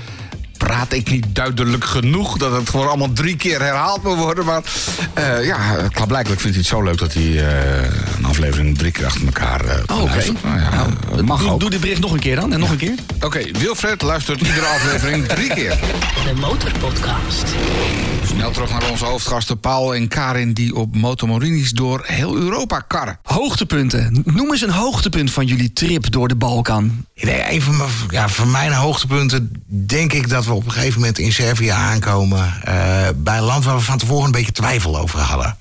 [0.66, 4.44] praat ik niet duidelijk genoeg dat het gewoon allemaal drie keer herhaald moet worden.
[4.44, 4.62] Maar
[5.18, 5.58] uh, ja,
[5.90, 7.82] klaarblijkelijk vindt hij het zo leuk dat hij uh,
[8.18, 10.32] een aflevering drie keer achter elkaar uh, oh, Oké, okay.
[10.42, 11.60] nou, ja, nou, mag doe, ook.
[11.60, 12.72] Doe die bericht nog een keer dan en nog ja.
[12.72, 12.94] een keer.
[13.14, 15.78] Oké, okay, Wilfred luistert iedere aflevering drie keer.
[16.24, 17.44] De Motorpodcast.
[18.24, 23.18] Snel terug naar onze hoofdgasten Paul en Karin die op motomorinis door heel Europa karren.
[23.22, 24.22] Hoogtepunten.
[24.24, 27.04] Noem eens een hoogtepunt van jullie trip door de Balkan.
[27.14, 30.72] Nee, een van, mijn, ja, van mijn hoogtepunten denk ik dat we we op een
[30.72, 32.54] gegeven moment in Servië aankomen.
[32.64, 35.56] eh, bij een land waar we van tevoren een beetje twijfel over hadden.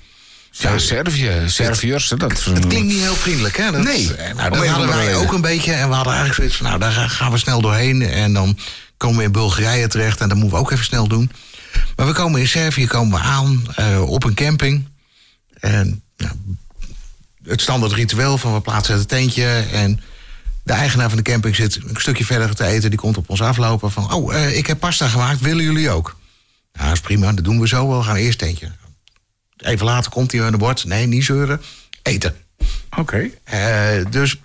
[0.50, 2.44] Ja, Servië, Serviërs, dat...
[2.44, 3.70] Het klinkt niet heel vriendelijk, hè?
[3.70, 5.72] Dat, Nee, eh, om Nou, dat hadden wij ook een beetje.
[5.72, 8.02] En we hadden eigenlijk zoiets van, nou, daar ga- gaan we snel doorheen.
[8.02, 8.58] En dan
[8.96, 10.20] komen we in Bulgarije terecht.
[10.20, 11.30] En dat moeten we ook even snel doen.
[11.96, 14.88] Maar we komen in Servië komen we aan eh, op een camping.
[15.60, 16.32] En nou,
[17.44, 19.64] het standaard ritueel van we plaatsen het tentje.
[19.72, 20.00] En
[20.70, 22.90] de eigenaar van de camping zit een stukje verder te eten.
[22.90, 25.40] Die komt op ons aflopen van, oh, eh, ik heb pasta gemaakt.
[25.40, 26.16] Willen jullie ook?
[26.72, 27.32] Nou, dat is prima.
[27.32, 27.98] Dat doen we zo wel.
[27.98, 28.72] We gaan eerst tentje.
[29.56, 30.84] Even later komt hij aan de bord.
[30.84, 31.60] Nee, niet zeuren.
[32.02, 32.34] Eten.
[32.98, 33.30] Oké.
[33.44, 34.40] Eh, dus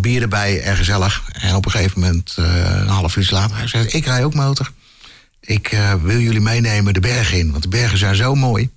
[0.00, 1.22] bier erbij en gezellig.
[1.32, 4.34] En op een gegeven moment, eh, een half uur later, hij zegt: Ik rij ook
[4.34, 4.72] motor.
[5.40, 8.70] Ik wil jullie meenemen de bergen in, want de bergen zijn zo mooi.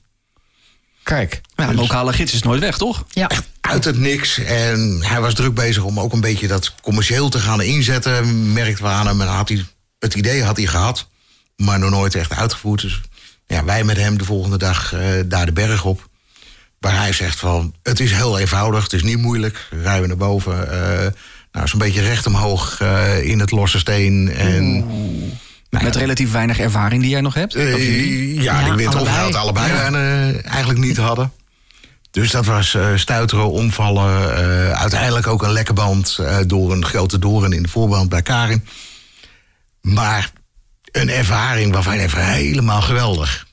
[1.03, 1.41] Kijk.
[1.55, 3.05] Ja, een lokale gids is nooit weg, toch?
[3.09, 3.29] Ja.
[3.61, 4.37] Uit het niks.
[4.39, 8.53] En hij was druk bezig om ook een beetje dat commercieel te gaan inzetten.
[8.53, 9.21] Merkten we aan hem.
[9.21, 9.65] En had hij,
[9.99, 11.07] het idee had hij gehad,
[11.55, 12.81] maar nog nooit echt uitgevoerd.
[12.81, 13.01] Dus
[13.47, 16.09] ja, wij met hem de volgende dag eh, daar de berg op.
[16.79, 19.67] Waar hij zegt van, het is heel eenvoudig, het is niet moeilijk.
[19.69, 21.11] Rijden we naar boven, eh,
[21.51, 24.31] nou, zo'n beetje recht omhoog eh, in het losse steen.
[24.31, 24.85] En,
[25.81, 27.55] Met relatief weinig ervaring die jij nog hebt.
[27.55, 28.41] eh, Of jullie?
[28.41, 29.19] ja, Ja, die wint allebei.
[29.19, 29.85] of het allebei Ja.
[29.91, 31.31] eh, eigenlijk niet hadden.
[32.11, 34.35] Dus dat was eh, stuiteren, omvallen.
[34.37, 38.21] eh, uiteindelijk ook een lekke band eh, door een grote doorn in de voorband bij
[38.21, 38.65] Karin.
[39.81, 40.31] Maar
[40.91, 43.47] een ervaring waarvan je even helemaal geweldig.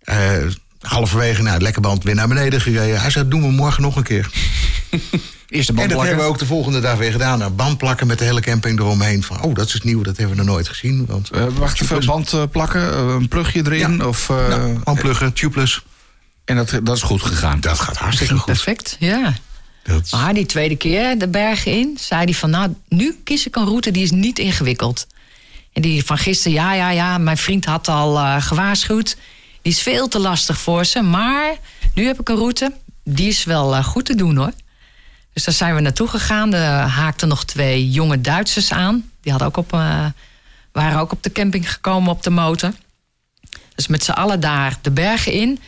[0.00, 0.32] Eh,
[0.80, 3.00] halverwege, nou, lekke band weer naar beneden gereden.
[3.00, 4.30] Hij zei, doen we morgen nog een keer.
[5.48, 7.38] Eerste En dat hebben we ook de volgende dag weer gedaan.
[7.38, 9.22] Nou, band plakken met de hele camping eromheen.
[9.22, 11.06] Van, oh, dat is nieuw, dat hebben we nog nooit gezien.
[11.06, 13.96] Want, Eh, wacht even, band eh, plakken, eh, een plugje erin.
[13.96, 14.06] Ja.
[14.06, 15.82] Of, eh, pluggen, tubeless.
[16.44, 17.60] En dat, dat is goed gegaan.
[17.60, 18.44] Dat gaat hartstikke goed.
[18.44, 19.34] perfect, ja.
[19.82, 22.50] Dat, Maar die tweede keer de bergen in, zei hij van...
[22.50, 25.06] nou, nu kies ik een route die is niet ingewikkeld.
[25.72, 29.16] En die van gisteren, ja, ja, ja, mijn vriend had al eh, gewaarschuwd.
[29.62, 31.02] Die is veel te lastig voor ze.
[31.02, 31.56] Maar
[31.94, 32.72] nu heb ik een route,
[33.04, 34.52] die is wel eh, goed te doen, hoor.
[35.32, 36.54] Dus daar zijn we naartoe gegaan.
[36.54, 39.10] Er haakten nog twee jonge Duitsers aan.
[39.20, 40.06] Die hadden ook op, eh,
[40.72, 42.72] waren ook op de camping gekomen op de motor.
[43.74, 45.60] Dus met z'n allen daar de bergen in...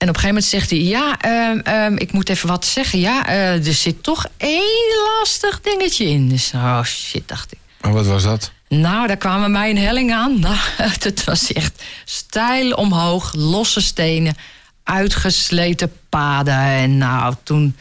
[0.00, 2.98] En op een gegeven moment zegt hij: Ja, ehm, ehm, ik moet even wat zeggen.
[2.98, 6.28] Ja, eh, er zit toch één lastig dingetje in.
[6.28, 7.58] Dus, oh shit, dacht ik.
[7.80, 8.52] Maar wat was dat?
[8.68, 10.38] Nou, daar kwamen mij een helling aan.
[10.40, 14.36] Nou, het was echt steil omhoog, losse stenen,
[14.84, 16.58] uitgesleten paden.
[16.58, 17.76] En nou, toen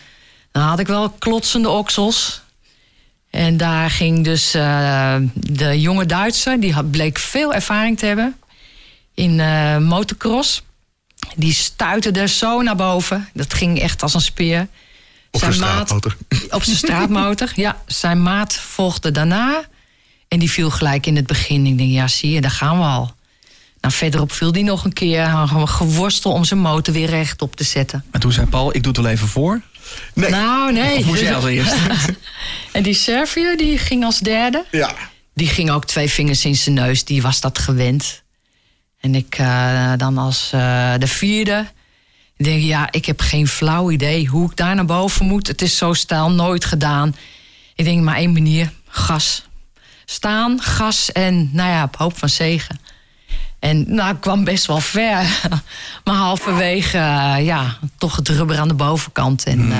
[0.51, 2.41] dan had ik wel klotsende oksels.
[3.29, 8.35] En daar ging dus eh, de jonge Duitser, die had, bleek veel ervaring te hebben
[9.13, 10.61] in eh, motocross.
[11.35, 13.29] Die stuitte er zo naar boven.
[13.33, 14.67] Dat ging echt als een speer.
[15.31, 16.17] Op zijn straatmotor.
[16.49, 17.81] Op zijn straatmotor, ja.
[17.85, 19.63] Zijn maat volgde daarna.
[20.27, 21.65] En die viel gelijk in het begin.
[21.65, 23.13] Ik denk, ja, zie je, daar gaan we al.
[23.81, 25.25] Nou, verderop viel die nog een keer.
[25.25, 28.05] Gewoon geworstel om zijn motor weer recht op te zetten.
[28.11, 29.61] En toen zei Paul, ik doe het wel even voor.
[30.13, 30.29] Nee.
[30.29, 30.97] Nou, nee.
[30.97, 31.77] Of moest jij als eerste?
[32.71, 34.65] en die Serviër, die ging als derde.
[34.71, 34.95] Ja.
[35.33, 37.03] Die ging ook twee vingers in zijn neus.
[37.03, 38.23] Die was dat gewend.
[38.99, 41.65] En ik eh, dan als eh, de vierde.
[42.37, 45.47] Ik denk, ja, ik heb geen flauw idee hoe ik daar naar boven moet.
[45.47, 47.15] Het is zo stijl, nooit gedaan.
[47.75, 49.47] Ik denk, maar één manier, gas.
[50.05, 52.79] Staan, gas en, nou ja, op hoop van zegen.
[53.59, 55.39] En nou, ik kwam best wel ver.
[56.05, 59.43] maar halverwege, eh, ja, toch het rubber aan de bovenkant.
[59.43, 59.77] En eh,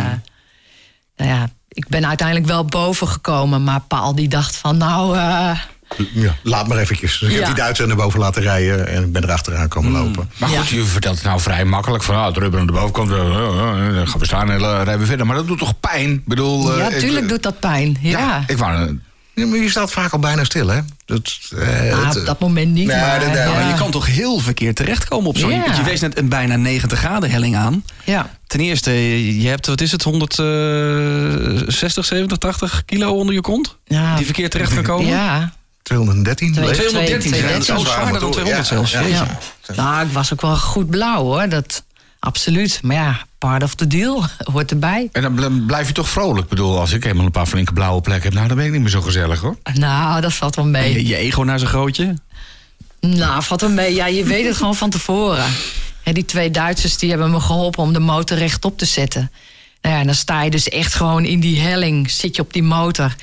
[1.18, 3.64] nou ja, ik ben uiteindelijk wel boven gekomen.
[3.64, 5.18] Maar Paul die dacht van, nou...
[5.18, 5.60] eh,
[6.14, 7.20] ja, laat maar eventjes.
[7.20, 9.92] Dus ik heb die Duitser naar boven laten rijden en ik ben er achteraan komen
[9.92, 10.30] lopen.
[10.38, 10.76] Maar goed, Ja.
[10.76, 12.04] je vertelt het nou vrij makkelijk.
[12.04, 15.26] Van, ah, het rubber aan de bovenkant, dan gaan we staan en rijden we verder.
[15.26, 16.10] Maar dat doet toch pijn?
[16.12, 17.98] Ik bedoel, eh, ja, ik- tuurlijk doet dat pijn.
[18.02, 19.00] Ja, Ja, ik wou...
[19.42, 20.80] eh, je staat vaak al bijna stil, hè?
[21.06, 22.88] Dat, eh, Ah, het, op dat moment niet.
[22.88, 23.52] Maar, dat- dat- ja.
[23.54, 25.52] Maar je kan toch heel verkeerd terechtkomen op zo'n...
[25.52, 25.76] Ja.
[25.76, 27.84] Je wees net een bijna 90 graden helling aan.
[28.04, 28.38] ja.
[28.48, 28.92] Ten eerste,
[29.42, 33.76] je hebt, wat is het, 160, 70, 80 kilo onder je kont?
[33.86, 34.16] Ja.
[34.16, 35.08] Die verkeerd terecht kan komen?
[35.08, 35.54] Ja.
[35.84, 36.52] 213.
[36.54, 36.76] Twee- leeg.
[36.78, 38.96] 213, Twee- ja, dat is ook zwaarder dan 200 zelfs.
[39.76, 41.50] Nou, ik was ook wel goed blauw hoor.
[41.50, 41.84] Dat,
[42.20, 42.80] absoluut.
[42.84, 45.10] Maar ja, part of the deal hoort erbij.
[45.12, 46.44] En dan bl- blijf je toch vrolijk?
[46.44, 48.34] Ik bedoel, als ik helemaal een paar flinke blauwe plekken heb...
[48.34, 49.58] nou, dan ben ik niet meer zo gezellig, hoor.
[49.74, 50.94] Nou, dat valt wel mee.
[50.94, 52.14] Je, je ego naar zijn grootje?
[53.00, 53.94] Nou, valt wel mee.
[53.94, 55.46] Ja, je weet het gewoon van tevoren.
[56.14, 59.32] Die twee Duitsers die hebben me geholpen om de motor rechtop te zetten.
[59.82, 62.12] Nou ja, en dan sta je dus echt gewoon in die helling.
[62.12, 63.16] Zit je op die motor.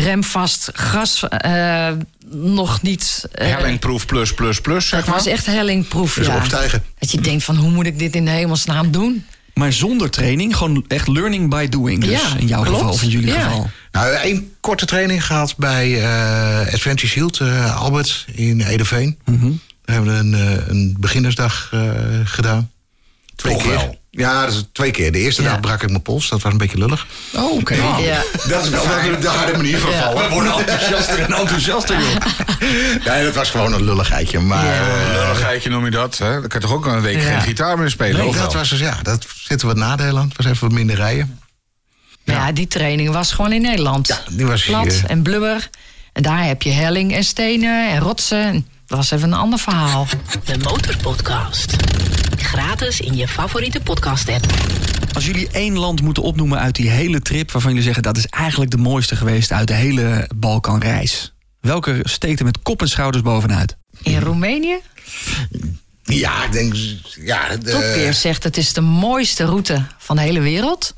[0.00, 1.88] Rem vast, gas eh,
[2.30, 3.24] nog niet.
[3.32, 5.18] eh, Hellingproef plus plus plus, zeg Het maar.
[5.18, 6.36] was echt hellingproef, Dus ja.
[6.36, 6.82] opstijgen.
[6.98, 9.24] Dat je denkt van, hoe moet ik dit in de hemelsnaam doen?
[9.54, 12.00] Maar zonder training, gewoon echt learning by doing.
[12.00, 12.76] Dus Ja, in jouw klopt.
[12.78, 13.40] geval, of in jullie Ja.
[13.40, 13.70] geval.
[13.92, 19.18] Nou, één korte training gehad bij eh, Adventure Shield, eh, Albert in Edeveen.
[19.24, 19.50] Mhm.
[19.84, 21.80] Daar hebben we een, eh, een beginnersdag eh,
[22.24, 22.70] gedaan.
[23.36, 23.72] Twee Toch keer.
[23.72, 23.98] wel?
[24.18, 25.12] Ja, dat is twee keer.
[25.12, 25.48] De eerste Ja.
[25.50, 26.28] dag brak ik mijn pols.
[26.28, 27.06] Dat was een beetje lullig.
[27.34, 27.74] Oh, oké.
[27.74, 28.22] Ja.
[28.48, 30.22] Dat is wel de, de harde manier van vallen.
[30.28, 32.16] We worden enthousiaster en enthousiaster, joh.
[33.14, 34.38] Nee, dat was gewoon een lulligheidje.
[34.40, 34.72] Maar Ja.
[34.80, 36.18] eh, Lulligheidje noem je dat.
[36.18, 36.30] Hè?
[36.40, 37.28] Dan kan je toch ook een week Ja.
[37.30, 38.24] geen gitaar meer spelen?
[38.24, 40.28] nee, dat was dus, ja, dat zitten wat nadelen aan.
[40.28, 41.40] Het was even wat minder rijden.
[42.24, 44.06] Ja, die training was gewoon in Nederland.
[44.06, 45.04] Ja, die was Plat hier.
[45.06, 45.68] en blubber.
[46.12, 48.44] En daar heb je helling en stenen en rotsen.
[48.44, 50.06] En Dat was even een ander verhaal.
[50.44, 51.76] De Motorpodcast.
[52.42, 54.44] Gratis in je favoriete podcast-app.
[55.12, 57.50] Als jullie één land moeten opnoemen uit die hele trip...
[57.52, 61.32] waarvan jullie zeggen dat is eigenlijk de mooiste geweest uit de hele Balkanreis.
[61.60, 63.76] Welke steekt er met kop en schouders bovenuit?
[64.02, 64.76] In Roemenië?
[66.02, 66.74] Ja, ik denk...
[67.20, 70.94] Ja, de, Topkeer zegt het is de mooiste route van de hele wereld.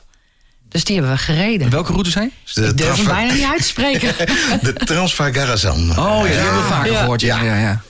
[0.69, 1.71] Dus die hebben we gereden.
[1.71, 2.33] Welke route zijn?
[2.55, 4.15] de Ik durf hem bijna niet uit te spreken.
[4.63, 5.91] De Transfer Garazan.
[5.91, 6.99] Oh ja, die hebben we vaker Ja.
[6.99, 7.21] gehoord.
[7.21, 7.61] Ja, ja, ja.
[7.61, 7.81] Ja,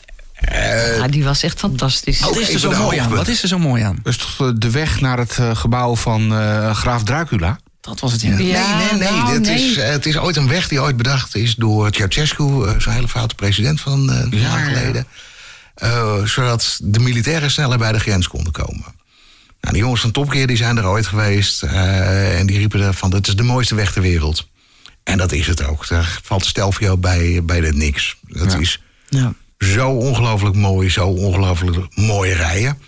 [1.10, 2.20] die was echt fantastisch.
[2.20, 3.10] Wat is er zo de mooi aan?
[3.10, 3.98] Wat is er zo mooi aan?
[4.02, 7.58] Dat is toch eh, de weg naar het eh, gebouw van eh, Graaf Dracula?
[7.80, 8.28] Dat was het, ja.
[8.38, 9.10] Ja, nee, nee, nee.
[9.10, 9.70] nou, Dit nee.
[9.70, 13.08] Is, het is ooit een weg die ooit bedacht is door Ceausescu, eh, zo'n hele
[13.08, 14.76] foute president van eh een Ja, jaar ja.
[14.78, 15.06] geleden.
[15.74, 18.84] Eh, zodat de militairen sneller bij de grens konden komen.
[19.60, 21.62] Nou, de jongens van Topkeer die zijn er ooit geweest.
[21.62, 24.48] eh, en die riepen er van, dit is de mooiste weg ter wereld.
[25.04, 25.88] En dat is het ook.
[25.88, 28.16] Daar valt Stelvio bij, bij dit niks.
[28.26, 28.58] Dat Ja.
[28.58, 29.32] is Ja.
[29.64, 32.78] Zo ongelooflijk mooi, zo ongelooflijk mooi rijden.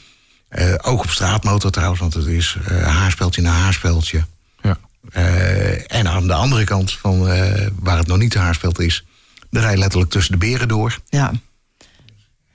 [0.49, 4.25] Eh, ook op straatmotor trouwens, want het is eh, haarspeltje na haarspeltje.
[4.63, 4.79] Ja.
[5.13, 9.05] Eh, en aan de andere kant, van, eh, waar het nog niet te haarspeld is...
[9.51, 10.99] de rij letterlijk tussen de beren door.
[11.09, 11.33] Ja.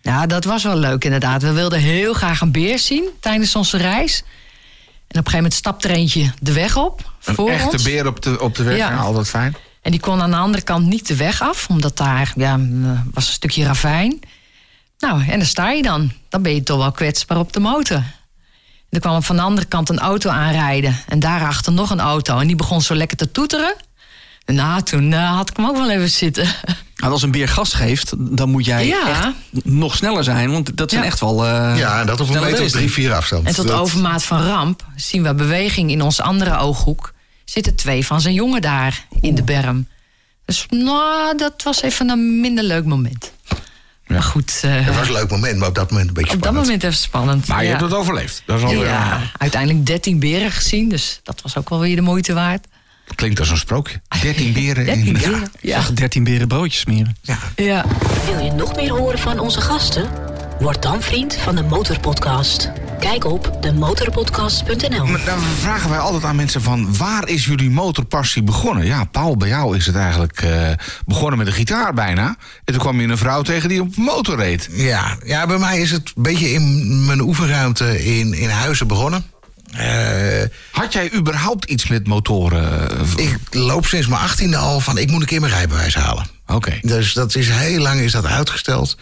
[0.02, 1.42] ja, dat was wel leuk inderdaad.
[1.42, 4.18] We wilden heel graag een beer zien tijdens onze reis.
[4.18, 4.24] En
[5.20, 7.12] op een gegeven moment stapte er eentje de weg op.
[7.24, 7.84] Een voor echte ons.
[7.84, 8.90] beer op de, op de weg, Ja.
[8.90, 8.98] ja.
[8.98, 9.56] altijd fijn.
[9.88, 12.60] En die kon aan de andere kant niet de weg af, omdat daar ja,
[13.14, 14.20] was een stukje ravijn.
[15.00, 16.12] Nou, en daar sta je dan.
[16.30, 17.98] Dan ben je toch wel kwetsbaar op de motor.
[17.98, 18.04] En
[18.90, 20.98] er kwam van de andere kant een auto aanrijden.
[21.08, 22.40] En daarachter nog een auto.
[22.40, 23.76] En die begon zo lekker te toeteren.
[24.46, 26.48] Nou, toen eh, had ik hem ook wel even zitten.
[26.96, 29.08] Nou, als een beer gas geeft, dan moet jij Ja.
[29.10, 29.28] echt
[29.64, 30.52] nog sneller zijn.
[30.52, 31.08] Want dat zijn Ja.
[31.08, 31.46] echt wel...
[31.46, 33.48] eh, ja, dat op een meter of drie, vier afstand.
[33.48, 37.14] En tot Dat- overmaat van ramp zien we beweging in onze andere ooghoek.
[37.50, 39.88] Zitten twee van zijn jongen daar in de berm.
[40.46, 43.32] Dus nou, dat was even een minder leuk moment.
[44.08, 46.42] Maar goed, eh, Het was een leuk moment, maar op dat moment een beetje op
[46.42, 46.66] dat spannend.
[46.66, 47.48] moment even spannend.
[47.48, 47.70] Maar je ja.
[47.70, 48.44] hebt het overleefd.
[48.46, 52.02] Dat is al Ja, uiteindelijk 13 beren gezien, dus dat was ook wel weer de
[52.02, 52.68] moeite waard.
[53.16, 54.02] klinkt als een sprookje.
[54.22, 55.14] 13 beren 13 in...
[55.14, 55.82] beren, ja.
[55.82, 57.18] Zag 13 beren broodjes smeren.
[57.22, 57.38] Ja.
[57.56, 57.86] ja.
[58.26, 60.10] Wil je nog meer horen van onze gasten?
[60.60, 62.72] Word dan vriend van de Motorpodcast.
[63.00, 65.06] Kijk op demotorpodcast.nl.
[65.06, 66.98] Maar Dan vragen wij altijd aan mensen van...
[66.98, 68.86] waar is jullie motorpassie begonnen?
[68.86, 70.70] Ja, Paul, bij jou is het eigenlijk eh,
[71.06, 72.28] begonnen met een gitaar bijna.
[72.64, 74.70] En toen kwam je een vrouw tegen die op motor reed.
[74.72, 79.26] Ja, ja, bij mij is het een beetje in mijn oefenruimte in, in huizen begonnen.
[79.74, 82.90] Eh, Had jij überhaupt iets met motoren?
[83.18, 86.26] eh, ik loop sinds mijn achttiende al van, ik moet een keer mijn rijbewijs halen.
[86.48, 86.80] Oké.
[86.82, 88.98] Dus dat is heel lang is dat uitgesteld.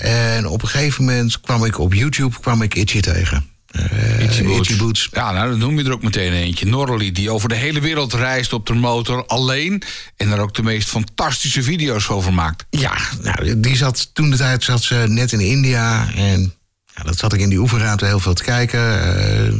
[0.00, 3.48] En op een gegeven moment kwam ik op YouTube kwam ik Itchy tegen.
[3.70, 4.68] Eh, Itchy Boots.
[4.68, 5.08] Itchy Boots.
[5.12, 6.66] Ja, nou, dan noem je er ook meteen eentje.
[6.66, 9.82] Norley, die over de hele wereld reist op de motor alleen.
[10.16, 12.64] En daar ook de meest fantastische video's over maakt.
[12.70, 16.12] Ja, nou, die zat toen de tijd zat ze net in India.
[16.14, 16.54] En
[16.94, 18.80] ja, dat zat ik in die oefenruimte heel veel te kijken.
[18.80, 19.52] Eh,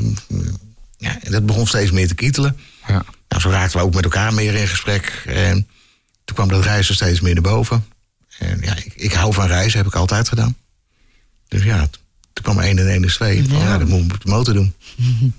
[0.98, 2.56] ja, en dat begon steeds meer te kietelen.
[2.86, 3.04] Ja.
[3.28, 5.22] Nou, zo raakten we ook met elkaar meer in gesprek.
[5.26, 5.68] En
[6.24, 7.84] toen kwam dat reizen steeds meer naar boven.
[8.38, 10.56] En ja, ik, ik hou van reizen, heb ik altijd gedaan.
[11.48, 11.86] Dus ja,
[12.32, 13.44] toen kwam 1 en 1 is 2.
[13.48, 13.64] Van, Ja.
[13.64, 14.74] ja, dat moet ik op de motor doen.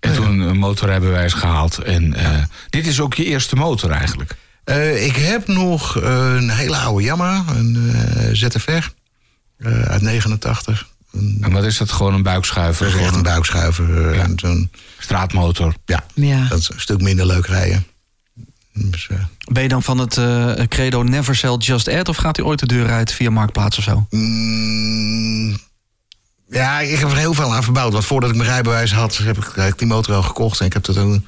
[0.00, 1.78] En toen een motorrijbewijs gehaald.
[1.78, 4.36] En eh, dit is ook je eerste motor eigenlijk.
[4.64, 8.70] Eh, ik heb nog een hele oude Yamaha, een eh, ZFR
[9.58, 10.88] eh, uit 89.
[11.12, 11.90] Een, En wat is dat?
[11.92, 12.86] Gewoon een buikschuiver?
[12.86, 14.14] dat is echt een buikschuiver.
[14.14, 14.22] Ja.
[14.22, 15.74] en zo'n, straatmotor.
[15.84, 16.48] ja, Ja.
[16.48, 17.86] dat is een stuk minder leuk rijden.
[18.84, 19.18] Dus, eh,
[19.52, 22.08] Ben je dan van het eh, credo never sell just add...
[22.08, 24.06] of gaat hij ooit de deur uit via Marktplaats of zo?
[24.10, 25.58] Mm,
[26.50, 27.92] ja, ik heb er heel veel aan verbouwd.
[27.92, 30.60] Want voordat ik mijn rijbewijs had, heb ik, heb ik die motor al gekocht.
[30.60, 31.26] En ik heb dat toen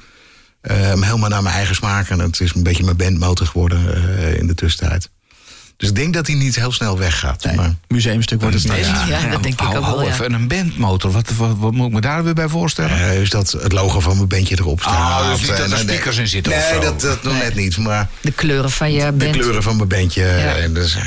[0.61, 2.09] eh, helemaal naar mijn eigen smaak.
[2.09, 5.09] En het is een beetje mijn bandmotor geworden eh, in de tussentijd.
[5.81, 7.55] Dus ik denk dat hij niet heel snel weggaat.
[7.55, 9.07] Maar, Museumstuk wordt het straks.
[9.07, 10.19] Ja, dat denk ik ook wel, ja.
[10.23, 11.11] en een bandmotor.
[11.11, 12.97] Wat, wat, wat moet ik me daar weer bij voorstellen?
[12.97, 14.93] eh, is dat het logo van mijn bandje erop staat.
[14.93, 16.79] Ah, dus niet dat er eh, speakers in zitten Nee, of zo.
[16.81, 17.77] dat, dat nog net niet.
[17.77, 19.31] Maar De kleuren van je de band.
[19.31, 20.25] kleuren van mijn bandje.
[20.25, 20.97] En dus,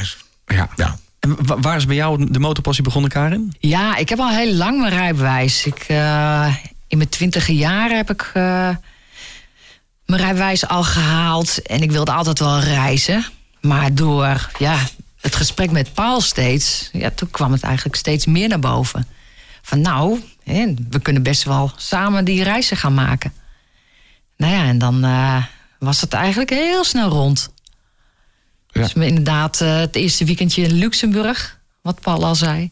[0.47, 0.69] ja.
[0.77, 0.99] ja.
[1.21, 3.53] En wa- waar is bij jou de motorpassie begonnen, Karin?
[3.59, 5.67] Ja, ik heb al heel lang mijn rijbewijs.
[5.67, 6.55] Ik, eh,
[6.89, 8.69] in mijn twintige jaren heb ik eh,
[10.07, 11.63] mijn rijbewijs al gehaald.
[11.63, 13.25] En ik wilde altijd wel reizen.
[13.65, 14.79] Maar door ja,
[15.21, 16.89] het gesprek met Paul steeds...
[16.93, 19.07] Ja, toen kwam het eigenlijk steeds meer naar boven.
[19.63, 23.33] Van nou, hè, we kunnen best wel samen die reizen gaan maken.
[24.37, 25.45] Nou ja, en dan eh,
[25.79, 27.51] was het eigenlijk heel snel rond.
[28.69, 28.81] Ja.
[28.83, 32.71] Dus we inderdaad eh, het eerste weekendje in Luxemburg, wat Paul al zei.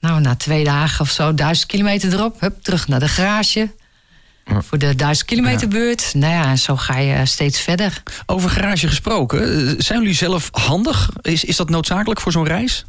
[0.00, 3.70] Nou, na twee dagen of zo, duizend kilometer erop, hup, terug naar de garage.
[4.44, 4.62] Ja.
[4.62, 6.14] Voor de duizend kilometer beurt.
[6.14, 8.02] Nou ja, zo ga je steeds verder.
[8.26, 11.10] Over garage gesproken, eh, zijn jullie zelf handig?
[11.22, 12.84] Is, is dat noodzakelijk voor zo'n reis?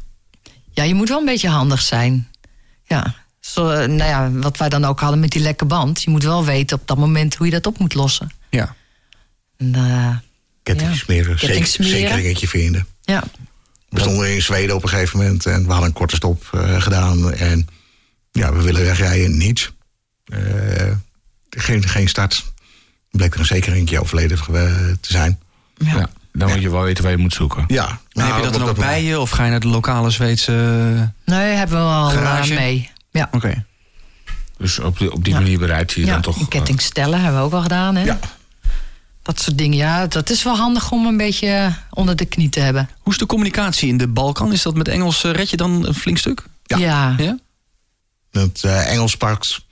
[0.70, 2.28] Ja, je moet wel een beetje handig zijn.
[2.84, 6.02] Ja, zo, eh, nou ja, wat wij dan ook hadden met die lekke band.
[6.02, 8.30] Je moet wel weten op dat moment hoe je dat op moet lossen.
[8.50, 8.74] Ja.
[9.56, 10.16] En, eh,
[10.62, 10.96] Ketting Ja.
[10.96, 12.48] smeren, Ketting zeker, smeren.
[12.48, 12.86] vinden.
[13.02, 13.22] ja.
[13.88, 16.82] We stonden in Zweden op een gegeven moment en we hadden een korte stop eh,
[16.82, 17.32] gedaan.
[17.32, 17.68] En
[18.32, 19.72] ja, we willen wegrijden, niet.
[20.24, 20.38] Eh,
[21.56, 22.44] geen, geen start.
[23.10, 25.38] Bleek er een zeker eentje overleden te te zijn.
[25.76, 25.96] Ja.
[25.96, 27.64] Ja, dan moet je wel weten waar je moet zoeken.
[27.66, 28.00] Ja.
[28.12, 29.20] Nou, heb je dat dan ook bij moment- je?
[29.20, 30.52] Of ga je naar de lokale Zweedse...
[31.24, 32.54] Nee, hebben we al eh, Garage?
[32.54, 32.90] mee.
[33.10, 33.28] Ja.
[33.32, 33.64] Oké.
[34.58, 35.40] Dus op die, op die Ja.
[35.40, 36.40] manier bereid je dan toch...
[36.40, 37.94] een ketting stellen hebben we ook al gedaan.
[37.94, 38.04] Hè?
[38.04, 38.18] Ja.
[39.22, 40.06] Dat soort dingen, ja.
[40.06, 42.88] Dat is wel handig om een beetje eh, onder de knie te hebben.
[42.98, 44.52] Hoe is de communicatie in de Balkan?
[44.52, 46.44] Is dat met Engels, eh, red je dan een flink stuk?
[46.62, 46.76] Ja.
[46.76, 47.14] Ja.
[47.18, 47.38] Ja?
[48.30, 49.63] Het eh, Engels pakt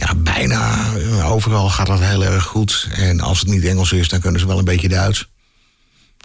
[0.00, 2.88] ja, bijna eh, overal gaat dat heel erg goed.
[2.92, 5.28] En als het niet Engels is, dan kunnen ze wel een beetje Duits.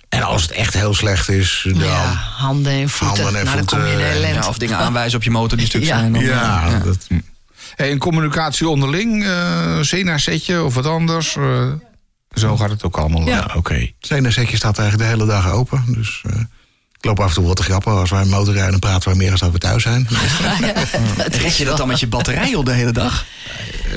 [0.10, 1.84] En als het echt heel slecht is, dan...
[1.84, 2.04] Ja,
[2.38, 3.24] handen en voeten.
[3.24, 4.34] Handen en nou, dan kom je in ellende.
[4.42, 5.88] Ja, of dingen aanwijzen op je motor die stuk Ja.
[6.00, 6.14] zijn.
[6.14, 7.08] dan, eh, Ja, dat,
[7.76, 11.36] Hey, en communicatie onderling, eh Sena-setje of wat anders.
[11.36, 11.72] eh,
[12.34, 13.28] zo gaat het ook allemaal.
[13.28, 13.48] Ja.
[13.50, 13.92] eh, Oké.
[14.00, 15.84] het setje staat eigenlijk de hele dag open.
[15.88, 16.40] Dus eh,
[17.00, 17.94] ik loop af en toe wat te grappen.
[17.94, 20.08] Als wij motorrijden, dan praten we meer als dat we thuis zijn.
[21.42, 23.26] Red je dat dan met je batterij op de hele dag?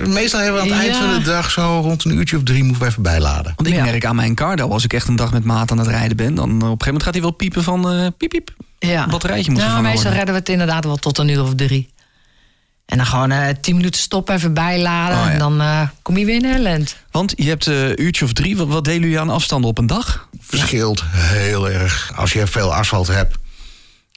[0.06, 2.62] Meestal hebben we aan het eind van de dag zo rond een uurtje of drie
[2.62, 3.52] moeten we even bijladen.
[3.56, 3.84] Want ik Ja.
[3.84, 6.34] merk aan mijn cardo, als ik echt een dag met maat aan het rijden ben...
[6.34, 8.50] dan op een gegeven moment gaat hij wel piepen van eh, piep piep.
[8.78, 9.02] Ja.
[9.04, 11.54] Een batterijtje moet nou, vervangen meestal redden we het inderdaad wel tot een uur of
[11.54, 11.88] drie.
[12.86, 15.18] En dan gewoon eh, tien minuten stoppen, even bijladen.
[15.18, 15.30] Oh, ja.
[15.30, 16.96] En dan eh, kom je weer in Helend.
[17.10, 18.56] Want je hebt eh, een uurtje of drie.
[18.56, 20.28] Wat, wat delen jullie aan afstanden op een dag?
[20.40, 22.12] Verschilt heel erg.
[22.16, 23.37] Als je veel asfalt hebt,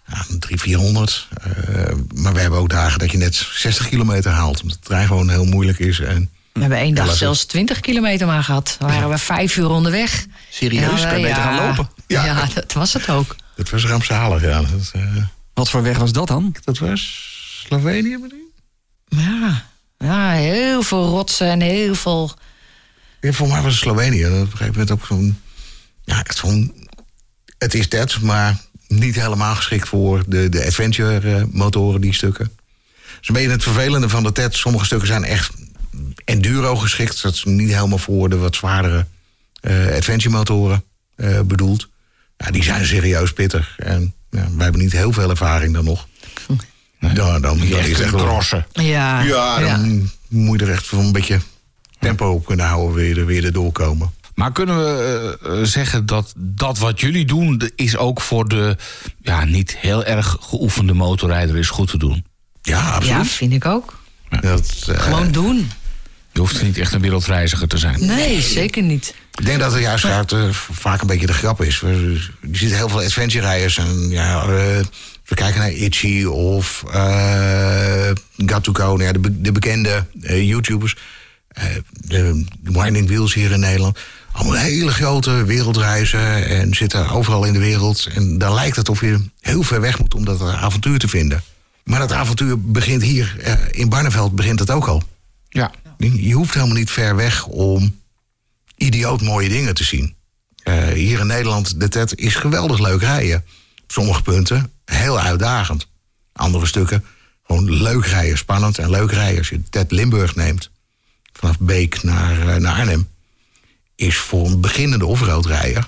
[0.08, 1.28] ja, 300, 400.
[1.41, 4.62] Eh, maar we hebben ook dagen dat je net 60 kilometer haalt.
[4.62, 5.99] Omdat de trein gewoon heel moeilijk is.
[5.99, 8.76] En We hebben één dag zelfs 20 kilometer maar gehad.
[8.80, 10.26] Dan waren we vijf uur onderweg.
[10.49, 11.02] Serieus?
[11.02, 11.56] Kan je beter ja.
[11.56, 11.89] gaan lopen?
[12.08, 12.26] Ja.
[12.26, 13.36] Ja, dat was het ook.
[13.56, 14.41] dat was rampzalig.
[14.41, 14.62] Ja.
[14.62, 15.02] Dat, eh,
[15.54, 16.56] Wat voor weg was dat dan?
[16.64, 17.30] dat was
[17.68, 18.49] Slovenië misschien?
[19.08, 19.64] Ja,
[19.97, 22.34] ja heel veel rotsen en heel veel...
[23.22, 24.24] Ja, voor mij was het Slovenië.
[24.24, 25.41] En op een gegeven moment ook zo'n...
[26.04, 26.88] Ja, echt zo'n...
[27.58, 28.58] Het is dat, maar
[28.91, 32.51] niet helemaal geschikt voor de, de adventure-motoren, die stukken.
[32.55, 34.55] Dat is een beetje het vervelende van de TED.
[34.55, 35.51] Sommige stukken zijn echt
[36.25, 37.21] enduro geschikt.
[37.21, 39.05] Dat is niet helemaal voor de wat zwaardere
[39.61, 40.83] eh adventure-motoren
[41.15, 41.87] eh, bedoeld.
[42.37, 43.73] Ja, die zijn serieus pittig.
[43.77, 46.07] En ja, wij hebben niet heel veel ervaring dan nog.
[46.99, 48.65] Ja, dan, dan Je is echt crossen.
[48.73, 51.39] Ja, ja, dan moet je er echt voor een beetje
[51.99, 54.11] tempo op kunnen houden, weer, er- weer erdoor komen.
[54.41, 57.71] Maar kunnen we eh, eh, zeggen dat dat wat jullie doen...
[57.75, 58.77] is ook voor de
[59.21, 62.25] ja, niet heel erg geoefende motorrijder is goed te doen?
[62.61, 63.27] Ja, ja, absoluut.
[63.27, 63.99] vind ik ook.
[64.41, 65.71] Dat, eh, Gewoon doen.
[66.31, 68.05] Je hoeft niet echt een wereldreiziger te zijn.
[68.05, 69.15] Nee, zeker niet.
[69.35, 70.35] ik denk dat er juist gaat,
[70.71, 71.79] vaak een beetje de grap is.
[71.79, 73.77] Je ziet heel veel adventure-rijders.
[73.77, 74.47] En ja,
[75.25, 76.93] we kijken naar Itchy of uh,
[78.35, 80.95] nou ja, de, be- de bekende YouTubers.
[81.51, 83.99] Eh, de Winding Wheels hier in Nederland.
[84.32, 88.07] Allemaal hele grote wereldreizen en zitten overal in de wereld.
[88.13, 91.43] En dan lijkt het of je heel ver weg moet om dat avontuur te vinden.
[91.84, 95.03] Maar dat avontuur begint hier, eh, in Barneveld begint het ook al.
[95.49, 95.71] Ja.
[95.97, 97.99] Je hoeft helemaal niet ver weg om
[98.75, 100.15] idioot mooie dingen te zien.
[100.63, 103.43] Eh, hier in Nederland, de TED is geweldig leuk rijden.
[103.84, 105.88] Op sommige punten heel uitdagend.
[106.34, 107.05] Andere stukken
[107.43, 109.38] gewoon leuk rijden, spannend en leuk rijden.
[109.38, 110.69] Als je de TED Limburg neemt,
[111.34, 113.09] vanaf Beek naar, eh, naar Arnhem...
[114.02, 115.88] is voor een beginnende offroadrijder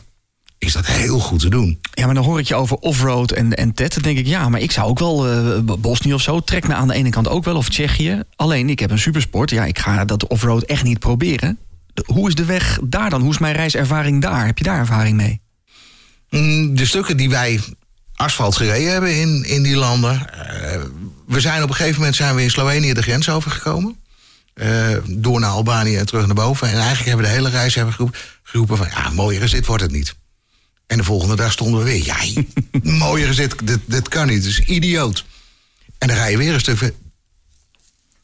[0.57, 1.79] is dat heel goed te doen.
[1.93, 3.93] Ja, maar dan hoor ik je over offroad en, en TED.
[3.93, 6.39] Dan denk ik, ja, maar ik zou ook wel eh, Bosnië of zo.
[6.39, 8.21] Trek me aan de ene kant ook wel, of Tsjechië.
[8.35, 9.49] Alleen, ik heb een supersport.
[9.49, 11.57] Ja, ik ga dat offroad echt niet proberen.
[11.93, 13.21] De- hoe is de weg daar dan?
[13.21, 14.45] Hoe is mijn reiservaring daar?
[14.45, 15.41] Heb je daar ervaring mee?
[16.29, 17.59] Mm, De stukken die wij
[18.15, 20.29] asfalt gereden hebben in, in die landen.
[20.33, 20.81] eh,
[21.27, 23.95] we zijn op een gegeven moment zijn we in Slovenië de grens overgekomen.
[24.53, 26.67] Eh, door naar Albanië en terug naar boven.
[26.67, 28.87] En eigenlijk hebben we de hele reis hebben geroepen, geroepen van...
[28.89, 30.15] ja, mooier is dit wordt het niet.
[30.87, 32.05] En de volgende dag stonden we weer...
[32.05, 32.17] ja,
[33.05, 35.25] mooier is dit, dit, dit kan niet, het is idioot.
[35.97, 36.93] En dan rij je weer een stuk...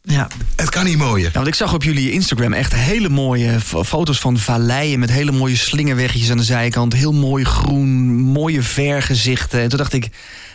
[0.01, 0.27] Ja.
[0.55, 1.25] Het kan niet mooier.
[1.25, 4.99] Ja, want ik zag op jullie Instagram echt hele mooie foto's van valleien...
[4.99, 6.93] met hele mooie slingerweggetjes aan de zijkant.
[6.93, 9.61] Heel mooi groen, mooie vergezichten.
[9.61, 10.09] En toen dacht ik,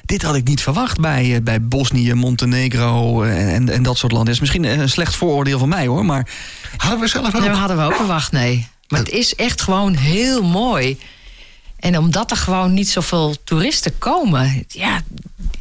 [0.05, 4.12] dit had ik niet verwacht bij, eh, bij Bosnië, Montenegro eh, en, en dat soort
[4.12, 4.32] landen.
[4.32, 6.28] is misschien een slecht vooroordeel van mij hoor, maar...
[6.76, 7.32] Hadden we zelf ook.
[7.32, 8.66] Nee, dat hadden we ook verwacht, nee.
[8.88, 10.98] Maar het is echt gewoon heel mooi.
[11.76, 15.02] En omdat er gewoon niet zoveel toeristen komen, ja,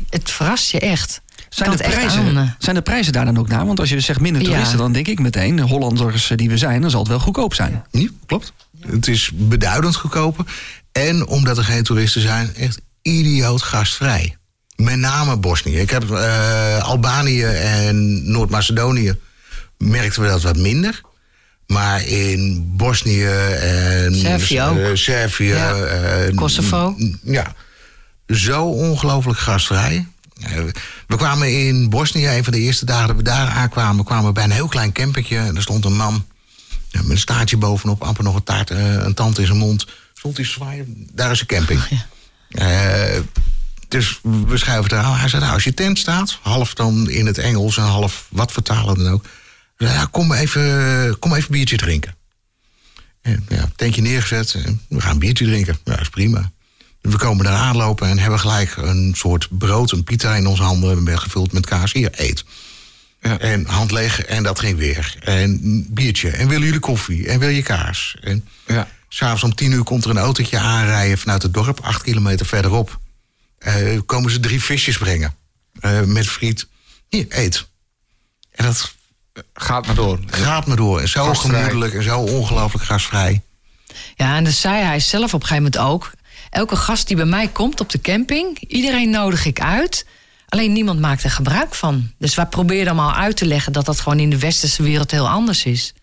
[0.10, 1.22] het verrast je echt.
[1.50, 2.50] Zijn de, prijzen, eh.
[2.58, 3.66] zijn de prijzen daar dan ook naar?
[3.66, 4.48] Want als je zegt minder Ja.
[4.48, 5.60] toeristen, dan denk ik meteen...
[5.60, 7.84] Hollanders die we zijn, dan zal het wel goedkoop zijn.
[7.91, 8.54] Nee, klopt.
[8.80, 10.46] Het is beduidend goedkoper.
[10.91, 14.38] En omdat er geen toeristen zijn, echt idioot gastvrij.
[14.76, 15.78] Met name Bosnië.
[15.80, 19.16] Ik heb eh, Albanië en Noord-Macedonië
[19.78, 21.01] merkten we dat wat minder.
[21.68, 24.78] Maar in Bosnië en Servië ook.
[24.78, 25.76] eh, Servië, Ja.
[25.76, 26.95] eh, Kosovo.
[27.24, 27.54] Ja,
[28.28, 30.08] zo ongelooflijk gastvrij.
[31.08, 34.32] We kwamen in Bosnië, een van de eerste dagen dat we daar aankwamen, kwamen we
[34.32, 35.38] bij een heel klein campertje.
[35.38, 36.26] En er stond een man
[36.89, 39.88] ja, met een staartje bovenop, amper nog een taart, een tand in zijn mond.
[40.14, 41.82] Stond hij zwaaien, daar is een camping.
[41.89, 41.99] Eh,
[43.88, 45.18] dus we schuiven het eraan.
[45.18, 48.51] Hij zei, nou, als je tent staat, half dan in het Engels en half wat
[48.51, 49.26] vertalen dan ook.
[49.78, 52.16] Zei, ja, kom even, kom even biertje drinken.
[53.22, 55.78] En, ja, tentje neergezet, en we gaan een biertje drinken.
[55.84, 56.51] Ja, is prima.
[57.01, 61.04] We komen daar aanlopen en hebben gelijk een soort brood, een pita in onze handen.
[61.04, 61.93] Met gevuld met kaas.
[61.93, 62.43] Hier, eet.
[63.22, 63.39] Ja.
[63.39, 65.16] En hand leeg en dat ging weer.
[65.20, 66.30] En biertje.
[66.30, 67.28] En willen jullie koffie?
[67.28, 68.16] En wil je kaas?
[68.22, 68.88] En Ja.
[69.16, 72.99] S'avonds om tien uur komt er een autootje aanrijden vanuit het dorp, acht kilometer verderop.
[73.57, 75.36] Eh, komen ze drie visjes brengen.
[75.80, 76.68] eh, met friet.
[77.09, 77.68] Hier, eet.
[78.51, 78.93] En dat
[79.53, 80.20] Gaat maar door.
[80.28, 80.99] gaat me door.
[80.99, 81.55] En zo Gastvrij.
[81.59, 83.41] gemoedelijk en zo ongelooflijk gastvrij.
[84.16, 86.11] Ja, en dat zei hij zelf op een gegeven moment ook.
[86.49, 90.05] Elke gast die bij mij komt op de camping, iedereen nodig ik uit.
[90.47, 92.11] Alleen niemand maakt er gebruik van.
[92.18, 95.11] Dus wij proberen hem al uit te leggen dat dat gewoon in de westerse wereld
[95.11, 95.93] heel anders is.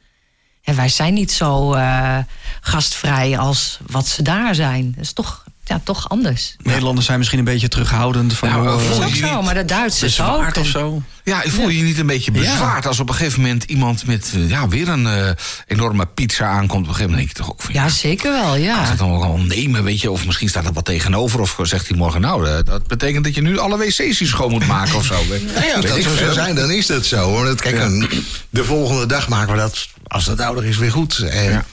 [0.63, 2.19] En wij zijn niet zo eh,
[2.61, 4.93] gastvrij als wat ze daar zijn.
[4.97, 6.55] Dat is toch, ja, toch anders.
[6.63, 8.49] Nederlanders zijn misschien een beetje terughoudend van...
[8.49, 10.57] Ja, maar joh, Dat is voel ook je zo, niet maar de Duitsers ook.
[10.57, 11.03] of zo.
[11.25, 14.33] Ja, voel je je niet een beetje bezwaard als op een gegeven moment iemand met
[14.35, 15.31] eh, ja, weer een eh,
[15.67, 16.71] enorme pizza aankomt?
[16.83, 18.85] Op een gegeven moment denk je toch ook van Ja, zeker wel, Gaat ja.
[18.85, 20.11] het dan wel nemen, weet je?
[20.11, 21.41] Of misschien staat er wat tegenover.
[21.41, 24.67] Of zegt hij morgen, nou, eh, dat betekent dat je nu alle wc's schoon moet
[24.67, 25.15] maken of zo.
[25.55, 27.19] Ja, als dat zo zou zijn, dan is dat zo.
[27.29, 27.55] Hoor.
[27.57, 28.09] Kijk,
[28.51, 31.19] de volgende dag maken we dat, als dat nodig is, weer goed.
[31.19, 31.65] En, Ja.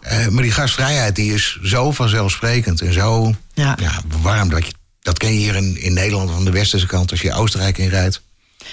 [0.00, 3.76] eh, maar die gastvrijheid die is zo vanzelfsprekend en zo Ja.
[3.80, 4.00] ja.
[4.22, 4.48] warm.
[4.48, 7.32] Dat, je, dat ken je hier in, in Nederland aan de westerse kant als je
[7.32, 8.20] Oostenrijk inrijdt.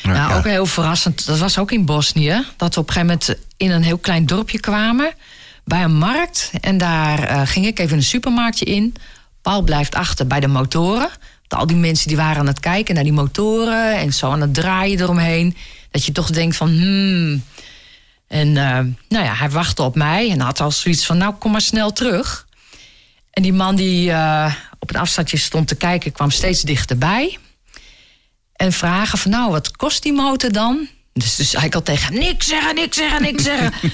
[0.04, 0.38] Nou, Ja.
[0.38, 1.26] ook heel verrassend.
[1.26, 2.44] Dat was ook in Bosnië.
[2.58, 5.14] Dat we op een gegeven moment in een heel klein dorpje kwamen.
[5.66, 6.52] Bij een markt.
[6.62, 8.96] En daar eh, ging ik even een supermarktje in.
[9.42, 11.10] Paul blijft achter bij de motoren.
[11.48, 13.98] Want al die mensen die waren aan het kijken naar die motoren.
[13.98, 15.56] En zo aan het draaien eromheen.
[15.92, 16.68] Dat je toch denkt van...
[16.70, 17.44] Hmm.
[18.34, 18.80] En eh,
[19.10, 20.32] nou ja, hij wachtte op mij.
[20.32, 22.48] En had al zoiets van, nou kom maar snel terug.
[23.32, 26.12] En die man die eh, op een afstandje stond te kijken...
[26.12, 27.38] kwam steeds dichterbij.
[28.56, 30.88] En vragen van nou, wat kost die motor dan?
[31.14, 33.92] Dus, dus ik al tegen niks zeggen, niks zeggen, niks zeggen.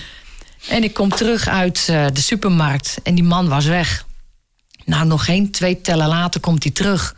[0.67, 4.05] en ik kom terug uit eh, de supermarkt en die man was weg.
[4.85, 7.15] Nou, nog geen twee tellen later komt hij terug.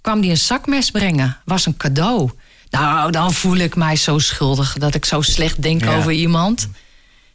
[0.00, 2.30] Kwam hij een zakmes brengen, was een cadeau.
[2.70, 5.96] Nou, dan voel ik mij zo schuldig dat ik zo slecht denk Ja.
[5.96, 6.68] over iemand.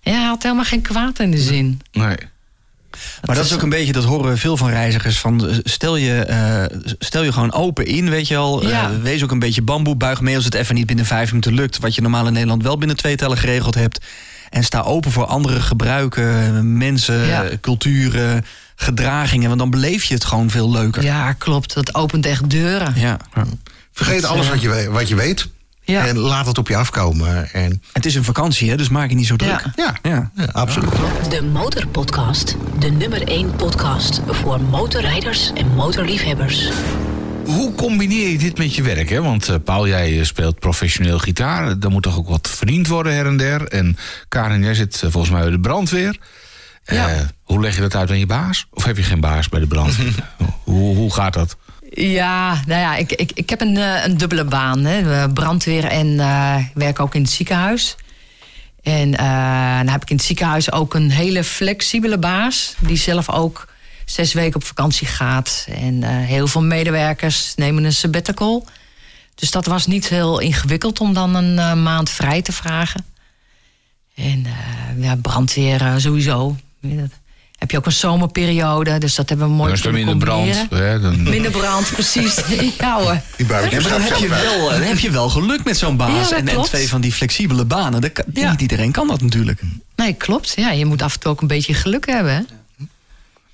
[0.02, 1.82] Ja, hij had helemaal geen kwaad in de zin.
[1.92, 2.16] Nee.
[3.26, 5.20] Maar dat is ook een beetje, dat horen we veel van reizigers.
[5.20, 8.68] Van, eh, stel, je, eh, stel je gewoon open in, weet je al.
[8.68, 8.90] Ja.
[8.90, 9.96] Eh, wees ook een beetje bamboe.
[9.96, 11.80] Buig mee als het even niet binnen vijf minuten lukt.
[11.80, 14.06] Wat je normaal in Nederland wel binnen twee tellen geregeld hebt.
[14.50, 17.46] En sta open voor andere gebruiken, mensen, Ja.
[17.62, 19.48] culturen, gedragingen.
[19.48, 21.04] Want dan beleef je het gewoon veel leuker.
[21.04, 21.74] Ja, klopt.
[21.74, 22.94] Dat opent echt deuren.
[22.96, 23.18] Ja.
[23.96, 25.48] Vergeet Dat, alles eh, wat je, wat je weet.
[25.84, 26.08] Ja.
[26.08, 27.54] En laat het op je afkomen.
[27.54, 29.50] En, Het is een vakantie, hè, dus maak je niet zo druk.
[29.76, 29.96] Ja.
[30.04, 30.32] ja, Ja.
[30.36, 30.90] ja, absoluut.
[31.30, 32.56] De Motorpodcast.
[32.80, 36.70] De nummer 1 podcast voor motorrijders en motorliefhebbers.
[37.46, 39.10] Hoe combineer je dit met je werk?
[39.10, 39.22] Hè?
[39.22, 41.76] Want eh, Paul, jij eh, speelt professioneel gitaar.
[41.80, 43.68] Er moet toch ook wat verdiend worden her en der.
[43.68, 46.20] En Karin, jij zit volgens mij bij de brandweer.
[46.84, 47.30] Eh, Ja.
[47.44, 48.68] hoe leg je dat uit aan je baas?
[48.72, 50.14] Of heb je geen baas bij de brandweer?
[50.64, 51.56] hoe, hoe gaat dat?
[51.96, 54.86] Ja, nou ja, ik, ik, ik heb een, eh, een dubbele baan.
[54.86, 55.30] Hè.
[55.30, 57.96] Brandweer en eh, werk ook in het ziekenhuis.
[58.84, 62.76] En eh, dan heb ik in het ziekenhuis ook een hele flexibele baas...
[62.80, 63.68] die zelf ook
[64.06, 65.68] zes weken op vakantie gaat.
[65.70, 68.68] En heel veel medewerkers nemen een sabbatical.
[69.36, 73.06] Dus dat was niet heel ingewikkeld om dan een maand vrij te vragen.
[74.16, 74.46] En
[74.98, 76.56] ja, brandweer sowieso.
[77.66, 78.98] Heb je ook een zomerperiode.
[78.98, 80.66] Dus dat hebben we mooi Dan is kunnen minder brand.
[80.70, 82.36] Hè, dan, Minder brand, precies.
[82.80, 83.22] ja hoor.
[83.38, 85.98] Die Ja, buikjes maar dan heb je wel, dan heb je wel geluk met zo'n
[85.98, 86.30] baas.
[86.30, 88.02] Ja, en, en twee van die flexibele banen.
[88.02, 88.52] Dat kan- Ja.
[88.52, 89.62] Niet iedereen kan dat natuurlijk.
[89.96, 90.54] Nee, klopt.
[90.56, 92.34] Ja, je moet af en toe ook een beetje geluk hebben.
[92.36, 92.42] Hè?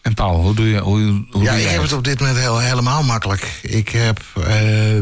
[0.01, 2.19] En Paul, hoe doe je, hoe, hoe Ja, doe ik jij heb het op dit
[2.19, 3.59] moment heel, helemaal makkelijk.
[3.61, 4.93] Ik heb eh,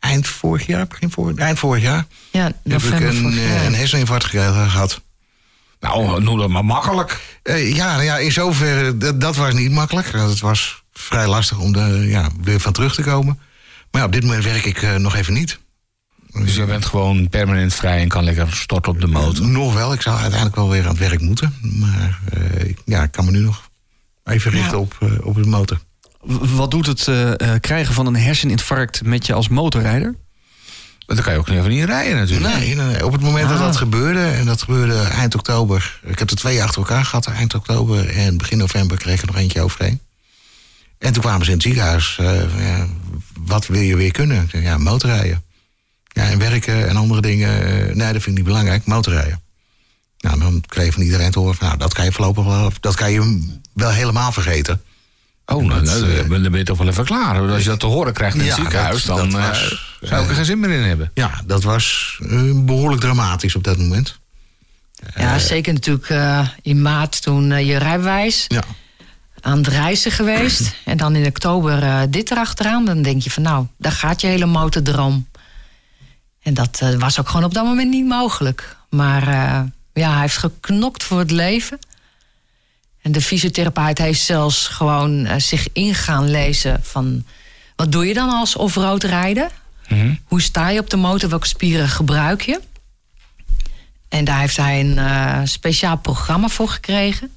[0.00, 3.74] eind vorig jaar, begin vorig, eind vorig jaar, Ja, heb ik november een, eh, een
[3.74, 5.00] herseninfarct gekregen gehad.
[5.86, 7.20] Nou, noem dat maar makkelijk.
[7.42, 10.12] Eh, ja, nou ja, in zoverre, dat, dat was niet makkelijk.
[10.12, 13.38] Het was vrij lastig om er ja, weer van terug te komen.
[13.90, 15.58] Maar ja, op dit moment werk ik eh, nog even niet.
[16.32, 19.46] Dus je bent gewoon permanent vrij en kan lekker storten op de motor.
[19.46, 21.54] Nog wel, ik zou uiteindelijk wel weer aan het werk moeten.
[21.62, 23.68] Maar eh, ik- ja, ik kan me nu nog
[24.24, 25.78] even richten op, eh, op de motor.
[26.20, 30.14] W- Wat doet het eh, eh, krijgen van een herseninfarct met je als motorrijder?
[31.06, 32.54] Dan kan je ook even niet rijden natuurlijk.
[32.58, 33.04] Nee, nee, nee.
[33.04, 33.64] op het moment dat Ah.
[33.64, 36.00] dat gebeurde, en dat gebeurde eind oktober.
[36.04, 39.26] Ik heb er twee achter elkaar gehad, eind oktober en begin november kreeg ik er
[39.26, 40.00] nog eentje overheen.
[40.98, 42.16] En toen kwamen ze in het ziekenhuis.
[42.20, 42.86] eh, ja,
[43.40, 44.48] wat wil je weer kunnen?
[44.52, 45.44] Ja, motorrijden.
[46.08, 47.62] Ja, en werken en andere dingen.
[47.66, 48.84] eh, nee, dat vind ik niet belangrijk.
[48.86, 49.42] Motorrijden.
[50.18, 52.94] Nou, dan kreeg van iedereen te horen van, nou, dat kan je voorlopig wel, dat
[52.94, 54.82] kan je wel helemaal vergeten.
[55.46, 57.38] Oh, nou, Dat, nou, eh, dan ben je toch wel even klaar.
[57.40, 59.48] Want Als je dat te horen krijgt in het Ja, ziekenhuis, dat- dan dat eh,
[59.48, 61.10] was, zou ik er geen zin meer in hebben.
[61.14, 64.18] Ja, dat was eh, behoorlijk dramatisch op dat moment.
[65.16, 68.44] Ja, zeker natuurlijk eh, in maart toen eh, je rijbewijs.
[68.48, 68.62] Ja.
[69.40, 70.74] aan het reizen geweest.
[70.84, 72.84] En dan in oktober eh, dit erachteraan.
[72.84, 75.28] Dan denk je van nou, daar gaat je hele motordroom.
[76.42, 78.76] En dat eh, was ook gewoon op dat moment niet mogelijk.
[78.90, 79.60] Maar eh,
[79.92, 81.78] ja, hij heeft geknokt voor het leven.
[83.06, 87.24] En de fysiotherapeut heeft zelfs gewoon eh, zich ingaan lezen van...
[87.76, 89.48] wat doe je dan als off-road rijden?
[90.24, 91.28] Hoe sta je op de motor?
[91.28, 92.60] Welke spieren gebruik je?
[94.08, 97.30] En daar heeft hij een eh, speciaal programma voor gekregen.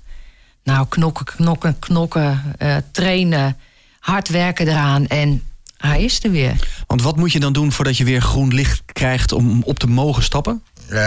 [0.63, 3.57] Nou, knokken, knokken, knokken, eh, trainen,
[3.99, 5.07] hard werken eraan.
[5.07, 5.43] En
[5.78, 6.84] hij is er weer.
[6.88, 9.88] Want wat moet je dan doen voordat je weer groen licht krijgt om op te
[9.88, 10.63] mogen stappen?
[10.88, 10.97] Eh,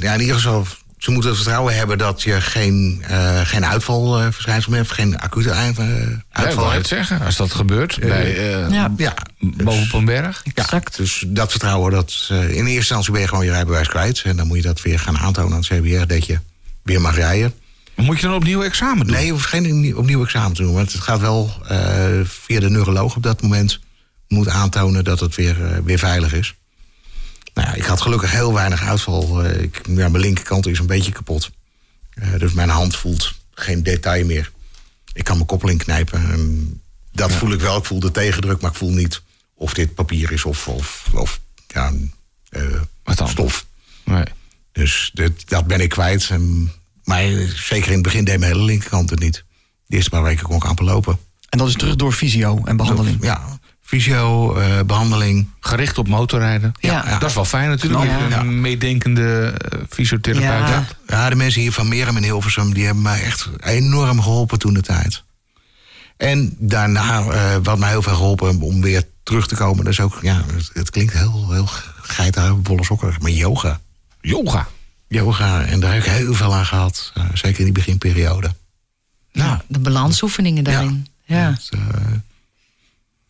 [0.00, 0.66] ja, in ieder geval,
[0.98, 5.56] ze moeten het vertrouwen hebben dat je geen, eh geen uitvalverschijnselen hebt, geen acute eh,
[5.66, 7.20] Ja, ik uitval wou het zeggen.
[7.20, 10.42] Als dat gebeurt bij, eh, Ja, Ja, boven op een berg.
[10.54, 10.96] exact.
[10.96, 14.22] dus dat vertrouwen, dat, eh, in eerste instantie ben je gewoon je rijbewijs kwijt.
[14.24, 16.38] En dan moet je dat weer gaan aantonen aan het CBR dat je
[16.82, 17.54] weer mag rijden.
[17.94, 19.16] Moet je dan opnieuw examen doen?
[19.16, 20.74] Nee, je hoeft geen nie- opnieuw examen te doen.
[20.74, 21.78] Want het gaat wel eh,
[22.24, 23.80] via de neuroloog op dat moment.
[24.28, 26.54] Moet aantonen dat het weer, eh, weer veilig is.
[27.56, 29.44] Nou ja, ik had gelukkig heel weinig uitval.
[29.44, 31.50] Eh, ik, ja, mijn linkerkant is een beetje kapot.
[32.10, 34.52] Eh, dus mijn hand voelt geen detail meer.
[35.12, 36.30] Ik kan mijn koppeling knijpen.
[36.30, 36.80] En
[37.12, 37.76] dat voel ik wel.
[37.76, 39.22] Ik voel de tegendruk, maar ik voel niet
[39.54, 41.92] of dit papier is of, of, of ja,
[42.48, 42.62] eh,
[43.04, 43.28] Wat dan?
[43.28, 43.66] stof.
[44.04, 44.24] Nee.
[44.72, 46.28] Dus dit, dat ben ik kwijt.
[46.30, 46.72] En,
[47.04, 47.22] maar
[47.54, 49.44] zeker in het begin deed mijn hele linkerkant het niet.
[49.86, 51.18] De eerste paar weken kon ik amper lopen.
[51.48, 53.22] En dat is terug door fysio en behandeling.
[53.22, 55.48] Ja, fysio, eh, behandeling.
[55.60, 56.72] Gericht op motorrijden.
[56.80, 57.18] Ja.
[57.18, 58.10] Dat is wel fijn natuurlijk.
[58.32, 61.28] Een meedenkende eh, fysiotherapeut Ja.
[61.30, 62.74] de mensen hier van Merum en Hilversum...
[62.74, 65.22] die hebben mij echt enorm geholpen toen de tijd.
[66.16, 69.84] En daarna, eh, wat mij heel veel geholpen om weer terug te komen...
[69.84, 71.68] dat is ook, ja, het, het klinkt heel, heel
[72.02, 73.80] geiten, bolle sokken, maar yoga.
[74.20, 74.68] Yoga.
[75.08, 77.12] Yoga, en daar heb ik heel veel aan gehad.
[77.14, 78.54] eh, zeker in die beginperiode.
[79.32, 81.06] Nou, de balansoefeningen daarin.
[81.24, 81.48] Ja.
[81.50, 81.70] Dat,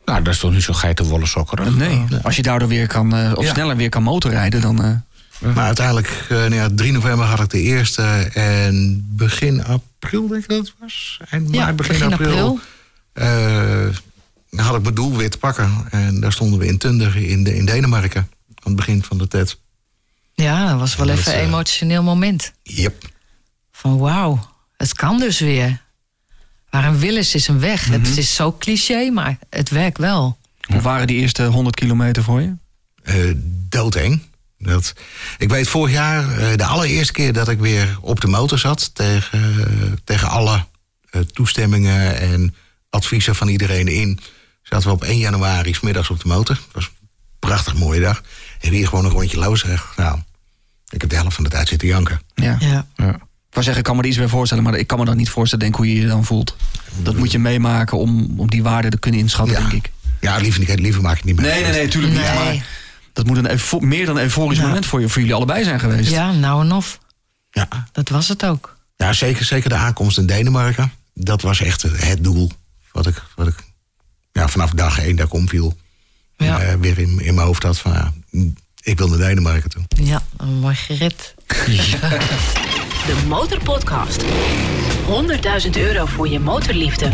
[0.06, 1.76] Nou, dat is toch niet zo geitenwolle sokken.
[1.76, 3.52] Nee, als je daardoor weer kan, eh, of Ja.
[3.52, 4.84] sneller weer kan motorrijden, dan.
[4.84, 8.02] eh, Maar uiteindelijk, eh, nou ja, 3 november had ik de eerste.
[8.34, 11.20] En begin april, denk ik dat het was.
[11.30, 12.28] Eind Ja, maart, begin, begin april.
[12.30, 12.58] april.
[13.12, 15.72] eh, had ik mijn doel weer te pakken.
[15.90, 18.20] En daar stonden we in Tunder in, de, in Denemarken.
[18.48, 19.58] Aan het begin van de TED.
[20.34, 22.52] Ja, dat was wel Dat, even een emotioneel moment.
[22.62, 23.04] Yep.
[23.72, 25.80] Van wauw, het kan dus weer.
[26.76, 27.86] Waar een wil is, een weg.
[27.88, 30.38] Het is zo cliché, maar het werkt wel.
[30.60, 32.54] Hoe waren die eerste 100 kilometer voor je?
[33.02, 33.32] eh
[33.68, 34.22] doodeng.
[34.58, 34.92] Dat,
[35.38, 38.94] ik weet vorig jaar, eh, de allereerste keer dat ik weer op de motor zat...
[38.94, 40.64] tegen, tegen alle
[41.10, 42.54] eh, toestemmingen en
[42.90, 44.18] adviezen van iedereen in...
[44.62, 46.56] zaten we op 1 januari 's middags op de motor.
[46.56, 47.08] Het was een
[47.38, 48.22] prachtig mooie dag.
[48.60, 49.80] En hier gewoon een rondje lozen.
[49.96, 50.18] Nou,
[50.88, 52.20] ik heb de helft van de tijd zitten janken.
[52.34, 52.56] Ja.
[52.60, 52.86] Ja.
[52.96, 53.18] Ja.
[53.56, 55.16] Ik wou zeggen, ik kan me er iets bij voorstellen, maar ik kan me dan
[55.16, 56.56] niet voorstellen denk, hoe je je dan voelt.
[57.02, 59.60] Dat moet je meemaken om, om die waarde te kunnen inschatten, Ja.
[59.68, 59.92] denk ik.
[60.20, 61.44] Ja, liever, niet, liever maak ik niet meer.
[61.46, 62.22] Nee, nee, nee, natuurlijk niet.
[62.22, 62.66] Maar
[63.12, 64.66] dat moet een meer dan een euforisch Ja.
[64.66, 66.10] moment voor, je, voor jullie allebei zijn geweest.
[66.10, 66.98] ja, nou en of.
[67.50, 68.76] Ja, Dat was het ook.
[68.96, 70.92] Ja, zeker, zeker de aankomst in Denemarken.
[71.14, 72.50] Dat was echt het- doel.
[72.92, 73.54] Wat ik, wat ik
[74.32, 75.76] ja, vanaf dag één dat ik omviel.
[76.36, 76.60] Ja.
[76.60, 78.12] eh, weer in, in mijn hoofd had van ja,
[78.82, 79.82] ik wil naar Denemarken toe.
[79.88, 80.74] Ja, een mooi
[81.46, 81.90] gerit.
[83.06, 84.22] De Motorpodcast.
[85.64, 87.10] 100.000 euro voor je motorliefde.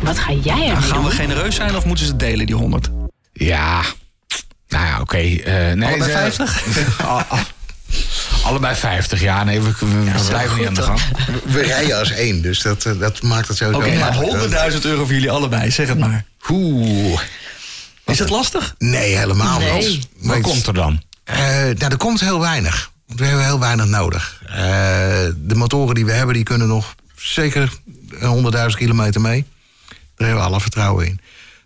[0.00, 1.04] Wat ga jij ermee Nou, gaan doen?
[1.04, 2.88] we genereus zijn of moeten ze het delen, die 100?
[3.32, 3.82] Ja,
[4.68, 5.16] nou ja, oké.
[5.16, 7.00] eh, nee, Allebei ze- 50?
[7.06, 7.38] Al- al-
[8.44, 9.44] Allebei 50, ja.
[9.44, 9.70] Nee, we,
[10.28, 11.00] blijven niet aan de gang.
[11.44, 14.72] We rijden als één, dus dat, eh, dat maakt het sowieso Oké, nou, makkelijk.
[14.72, 16.24] 100.000 euro voor jullie allebei, zeg het maar.
[16.50, 17.20] Oeh.
[18.06, 18.74] Is het lastig?
[18.78, 19.72] Nee, helemaal Nee.
[19.88, 20.06] niet.
[20.16, 21.02] Wat Maar komt er dan?
[21.24, 22.89] Eh, nou, er komt heel weinig.
[23.10, 24.42] Want we hebben heel weinig nodig.
[24.46, 24.56] Eh,
[25.36, 27.72] de motoren die we hebben, die kunnen nog zeker
[28.20, 29.44] 100.000 kilometer mee.
[29.88, 31.20] Daar hebben we alle vertrouwen in.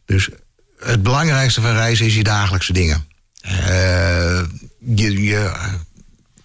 [0.06, 0.28] Dus
[0.78, 3.06] het belangrijkste van reizen is je dagelijkse dingen.
[3.40, 4.40] Eh,
[4.78, 5.52] je, je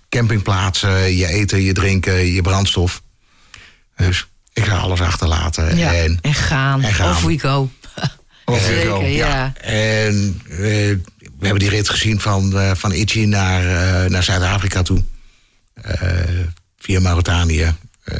[0.09, 3.01] campingplaatsen, je eten, je drinken, je brandstof.
[3.95, 5.77] Dus ik ga alles achterlaten.
[5.77, 6.81] Ja, En, en, gaan.
[6.81, 7.09] en gaan.
[7.09, 7.69] Off we go.
[8.45, 9.53] Off we go, ja.
[9.61, 10.95] en eh,
[11.39, 13.61] we hebben die rit gezien van, eh, van Itchy naar,
[14.03, 15.03] eh, naar Zuid-Afrika toe.
[15.73, 16.01] Eh,
[16.79, 17.73] via Mauritanië.
[18.03, 18.15] Eh,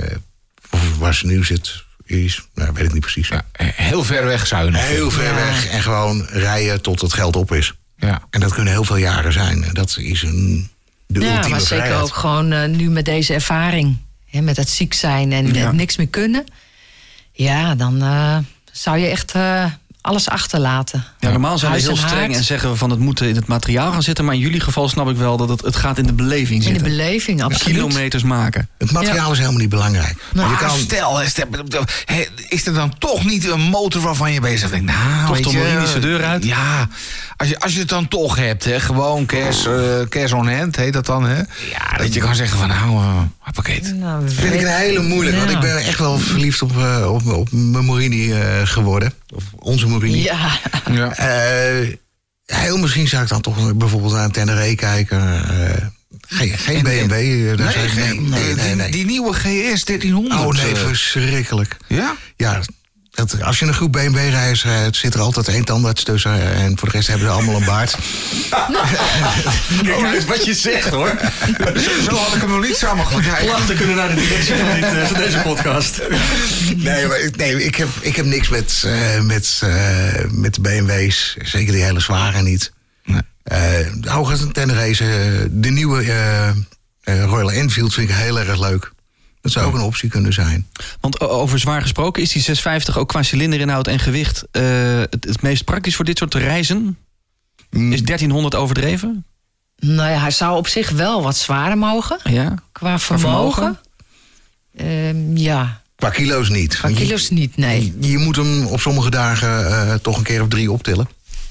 [0.69, 3.27] of waar ze nu zit, is, nou, weet ik niet precies.
[3.27, 5.33] Ja, heel ver weg zou je nog Heel ver Ja.
[5.35, 7.73] weg en gewoon rijden tot het geld op is.
[7.97, 8.21] Ja.
[8.29, 9.63] En dat kunnen heel veel jaren zijn.
[9.63, 10.69] En Dat is een,
[11.07, 12.01] de Ja, ultieme maar zeker vrijheid.
[12.03, 13.97] ook gewoon nu met deze ervaring.
[14.29, 15.65] Hè, met het ziek zijn en Ja.
[15.67, 16.45] eh, niks meer kunnen.
[17.31, 18.37] Ja, dan eh,
[18.71, 19.65] zou je echt eh,
[20.09, 21.05] alles achterlaten.
[21.19, 22.35] Ja, normaal zijn we heel en streng haard.
[22.35, 24.25] en zeggen we van het moet in het materiaal gaan zitten.
[24.25, 26.73] Maar in jullie geval snap ik wel dat het, het gaat in de beleving In
[26.73, 26.83] de zitten.
[26.83, 27.75] beleving, absoluut.
[27.75, 28.69] Kilometers maken.
[28.77, 30.15] Het materiaal is helemaal niet belangrijk.
[30.33, 31.21] Nou, je kan, stel,
[32.49, 34.83] is er dan toch niet een motor waarvan je bezig bent?
[34.83, 36.45] Nou, Toch de deur uit?
[36.45, 36.87] Ja,
[37.37, 40.75] als je, als je het dan toch hebt, hè, gewoon cash, eh, cash on hand,
[40.75, 41.37] heet dat dan, hè?
[41.37, 43.21] Ja, dat je kan zeggen van, nou, uh,
[43.51, 43.95] pakket.
[43.95, 45.37] Nou, vind ik een hele moeilijk.
[45.37, 49.13] Want ik ben echt wel verliefd op, eh, op, op mijn Morini eh, geworden.
[49.35, 50.23] Of onze Morini.
[50.23, 50.59] Ja,
[50.91, 51.15] Ja.
[51.15, 51.87] Eh,
[52.45, 55.43] heel misschien zou ik dan toch bijvoorbeeld een Tenere kijken.
[55.49, 55.85] eh,
[56.27, 57.57] geen geen BMW.
[57.57, 58.19] daar Nee,
[58.55, 60.41] nee, nee, die, die nieuwe GS 1300.
[60.41, 61.77] Oh nee, verschrikkelijk.
[61.87, 62.15] ja?
[62.35, 62.61] Ja,
[63.19, 66.53] dat, als je een goed BMW-reis rijdt, zit er altijd één tandarts tussen.
[66.55, 67.95] En voor de rest hebben ze allemaal een baard.
[69.83, 71.17] Kijk uit wat je zegt hoor.
[72.05, 72.77] Zo, had ik hem nog niet
[73.41, 76.01] ik- Klachten kunnen naar de directie van, dit, eh, van deze podcast.
[76.75, 79.69] Nee, maar, nee ik, heb, ik heb niks met, eh, met, eh,
[80.31, 81.35] met de BMW's.
[81.41, 82.71] Zeker die hele zware niet.
[83.05, 83.21] Nee.
[83.43, 84.81] Eh hooguit een Tenere.
[84.81, 84.97] eh,
[85.51, 88.91] de nieuwe eh, eh, Royal Enfield vind ik heel erg leuk.
[89.41, 90.67] Dat zou ook een optie kunnen zijn.
[90.99, 94.63] Want over zwaar gesproken, is die 650 ook qua cilinderinhoud en gewicht eh,
[94.99, 96.97] het, het meest praktisch voor dit soort reizen?
[97.69, 99.25] Is 1300 overdreven?
[99.79, 102.19] nou ja, hij zou op zich wel wat zwaarder mogen.
[102.23, 102.53] Ja.
[102.71, 103.53] Qua vermogen?
[103.53, 103.79] vermogen.
[104.77, 106.77] Ehm, ja, Qua kilo's niet.
[106.77, 107.93] qua kilo's niet, nee.
[107.99, 111.09] Je, je moet hem op sommige dagen eh, toch een keer of drie optillen.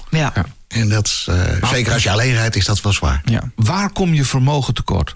[0.09, 0.31] Ja.
[0.35, 0.45] Ja.
[0.67, 3.21] En dat, is, eh, zeker als je alleen rijdt, is dat wel zwaar.
[3.25, 3.51] ja.
[3.55, 5.15] Waar kom je vermogen tekort?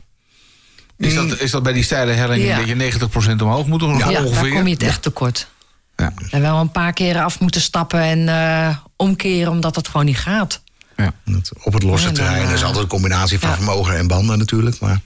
[1.05, 2.57] Is dat, is dat bij die steile helling Ja.
[2.57, 3.97] dat je 90% omhoog moet doen?
[3.97, 4.41] Ja, ongeveer?
[4.43, 5.47] daar kom je het echt tekort.
[5.95, 6.13] Ja.
[6.29, 10.17] En wel een paar keren af moeten stappen en eh, omkeren omdat het gewoon niet
[10.17, 10.61] gaat.
[10.97, 11.13] Ja.
[11.25, 13.55] Dat op het losse Ja, dan, terrein is eh, altijd een combinatie van ja.
[13.55, 14.79] vermogen en banden natuurlijk.
[14.79, 15.01] Maar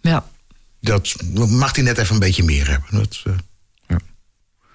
[0.00, 0.24] Ja.
[0.80, 1.14] dat
[1.48, 2.88] mag hij net even een beetje meer hebben.
[2.90, 3.32] Dat, eh,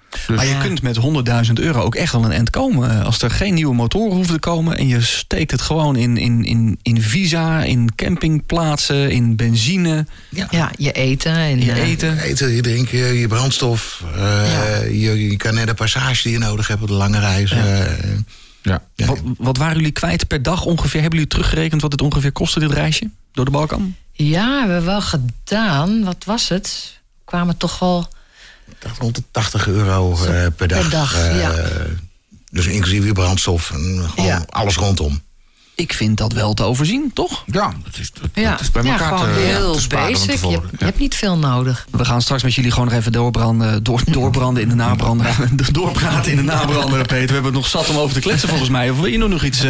[0.10, 0.60] Dus- Maar je Ja.
[0.62, 2.90] kunt met 100.000 euro ook echt wel een end komen.
[3.00, 6.18] Eh, Als er geen nieuwe motoren hoeven te komen en je steekt het gewoon in,
[6.18, 10.06] in, in, in visa, in campingplaatsen, in benzine,
[10.50, 11.34] ja, je eten.
[11.36, 12.18] En, je eh, eten.
[12.18, 14.04] eten, je drinken, je brandstof.
[14.16, 14.84] eh, Ja.
[14.84, 17.52] je, je kan net de passage die je nodig hebt op de lange reis.
[17.52, 17.60] eh,
[18.62, 18.82] ja.
[18.96, 19.06] ja.
[19.06, 21.02] Wat, wat waren jullie kwijt per dag ongeveer?
[21.02, 23.10] Hebben jullie teruggerekend wat het ongeveer kostte, dit reisje?
[23.32, 23.96] Door de Balkan?
[24.12, 26.04] Ja, hebben we wel gedaan.
[26.04, 26.98] Wat was het?
[27.18, 28.08] We kwamen toch wel...
[29.00, 30.90] Rond de 80 euro eh, per dag.
[30.90, 31.54] dag, eh, ja.
[32.52, 34.44] Dus inclusief je brandstof en gewoon Ja.
[34.50, 35.22] alles rondom.
[35.76, 37.44] Ik vind dat wel te overzien, toch?
[37.46, 40.42] Ja, dat is, dat, Ja, dat is bij ja elkaar gewoon te, heel te basic.
[40.44, 41.88] Je, hebt- je hebt niet veel nodig.
[41.92, 45.36] We gaan straks met jullie gewoon nog even doorbranden, door, doorbranden in de nabrander.
[45.72, 47.28] doorpraten in de nabrander, Peter.
[47.28, 48.90] We hebben het nog zat om over te kletsen volgens mij.
[48.90, 49.70] Of wil je nog nog iets eh,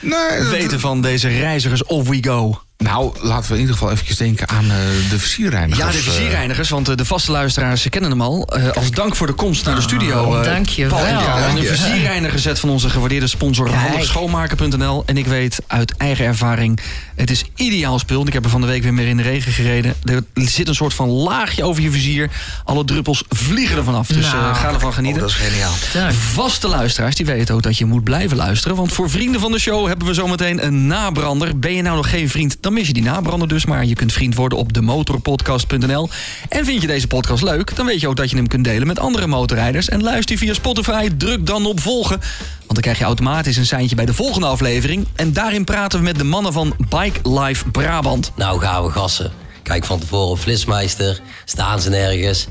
[0.00, 2.62] Nee, dat- weten van deze reizigers of we go?
[2.84, 4.76] Nou, laten we in ieder geval eventjes denken aan eh,
[5.10, 5.86] de versierreinigers.
[5.86, 8.46] Ja, de visierreinigers, want eh, de vaste luisteraars ze kennen hem al.
[8.46, 10.36] Eh, als dank voor de komst naar de studio.
[10.38, 11.00] eh, Dank je Paul.
[11.02, 11.10] wel.
[11.10, 11.74] Ja, een Ja.
[11.74, 15.02] visierreinigerzet van onze gewaardeerde sponsor handigschoonmaken.nl.
[15.06, 16.80] En ik weet uit eigen ervaring,
[17.16, 18.26] het is ideaal spul.
[18.26, 19.94] Ik heb er van de week weer meer in de regen gereden.
[20.04, 22.30] Er zit een soort van laagje over je vizier.
[22.64, 24.06] Alle druppels vliegen er vanaf.
[24.08, 24.54] Dus eh, Nou.
[24.54, 25.20] ga ervan Oh, genieten.
[25.20, 25.72] dat is geniaal.
[25.92, 26.12] Dank.
[26.14, 28.76] Vaste luisteraars die weten ook dat je moet blijven luisteren.
[28.76, 31.58] Want voor vrienden van de show hebben we zometeen een nabrander.
[31.58, 33.66] Ben je nou nog geen vriend, dan mis je die nabrander dus.
[33.66, 36.08] Maar je kunt vriend worden op demotorpodcast.nl.
[36.48, 38.86] En vind je deze podcast leuk, dan weet je ook dat je hem kunt delen
[38.86, 39.88] met andere motorrijders.
[39.88, 42.18] En luister via Spotify, druk dan op volgen.
[42.18, 45.06] Want dan krijg je automatisch een seintje bij de volgende aflevering.
[45.14, 48.32] En daarin praten we met de mannen van Bike Life Brabant.
[48.36, 49.32] Nou gaan we gassen.
[49.62, 51.20] Kijk van tevoren Flitsmeister.
[51.44, 52.46] Staan ze nergens.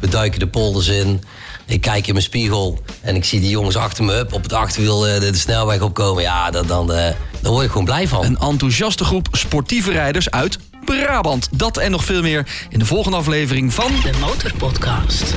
[0.00, 1.22] We duiken de polders in.
[1.66, 5.08] Ik kijk in mijn spiegel en ik zie die jongens achter me op het achterwiel
[5.08, 6.22] eh, de, snelweg opkomen.
[6.22, 8.24] Ja, dat, dan, eh, daar word ik gewoon blij van.
[8.24, 11.48] Een enthousiaste groep sportieve rijders uit Brabant.
[11.50, 13.90] Dat en nog veel meer in de volgende aflevering van...
[14.02, 15.34] De Motorpodcast.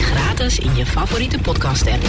[0.00, 2.02] Gratis in je favoriete podcast app.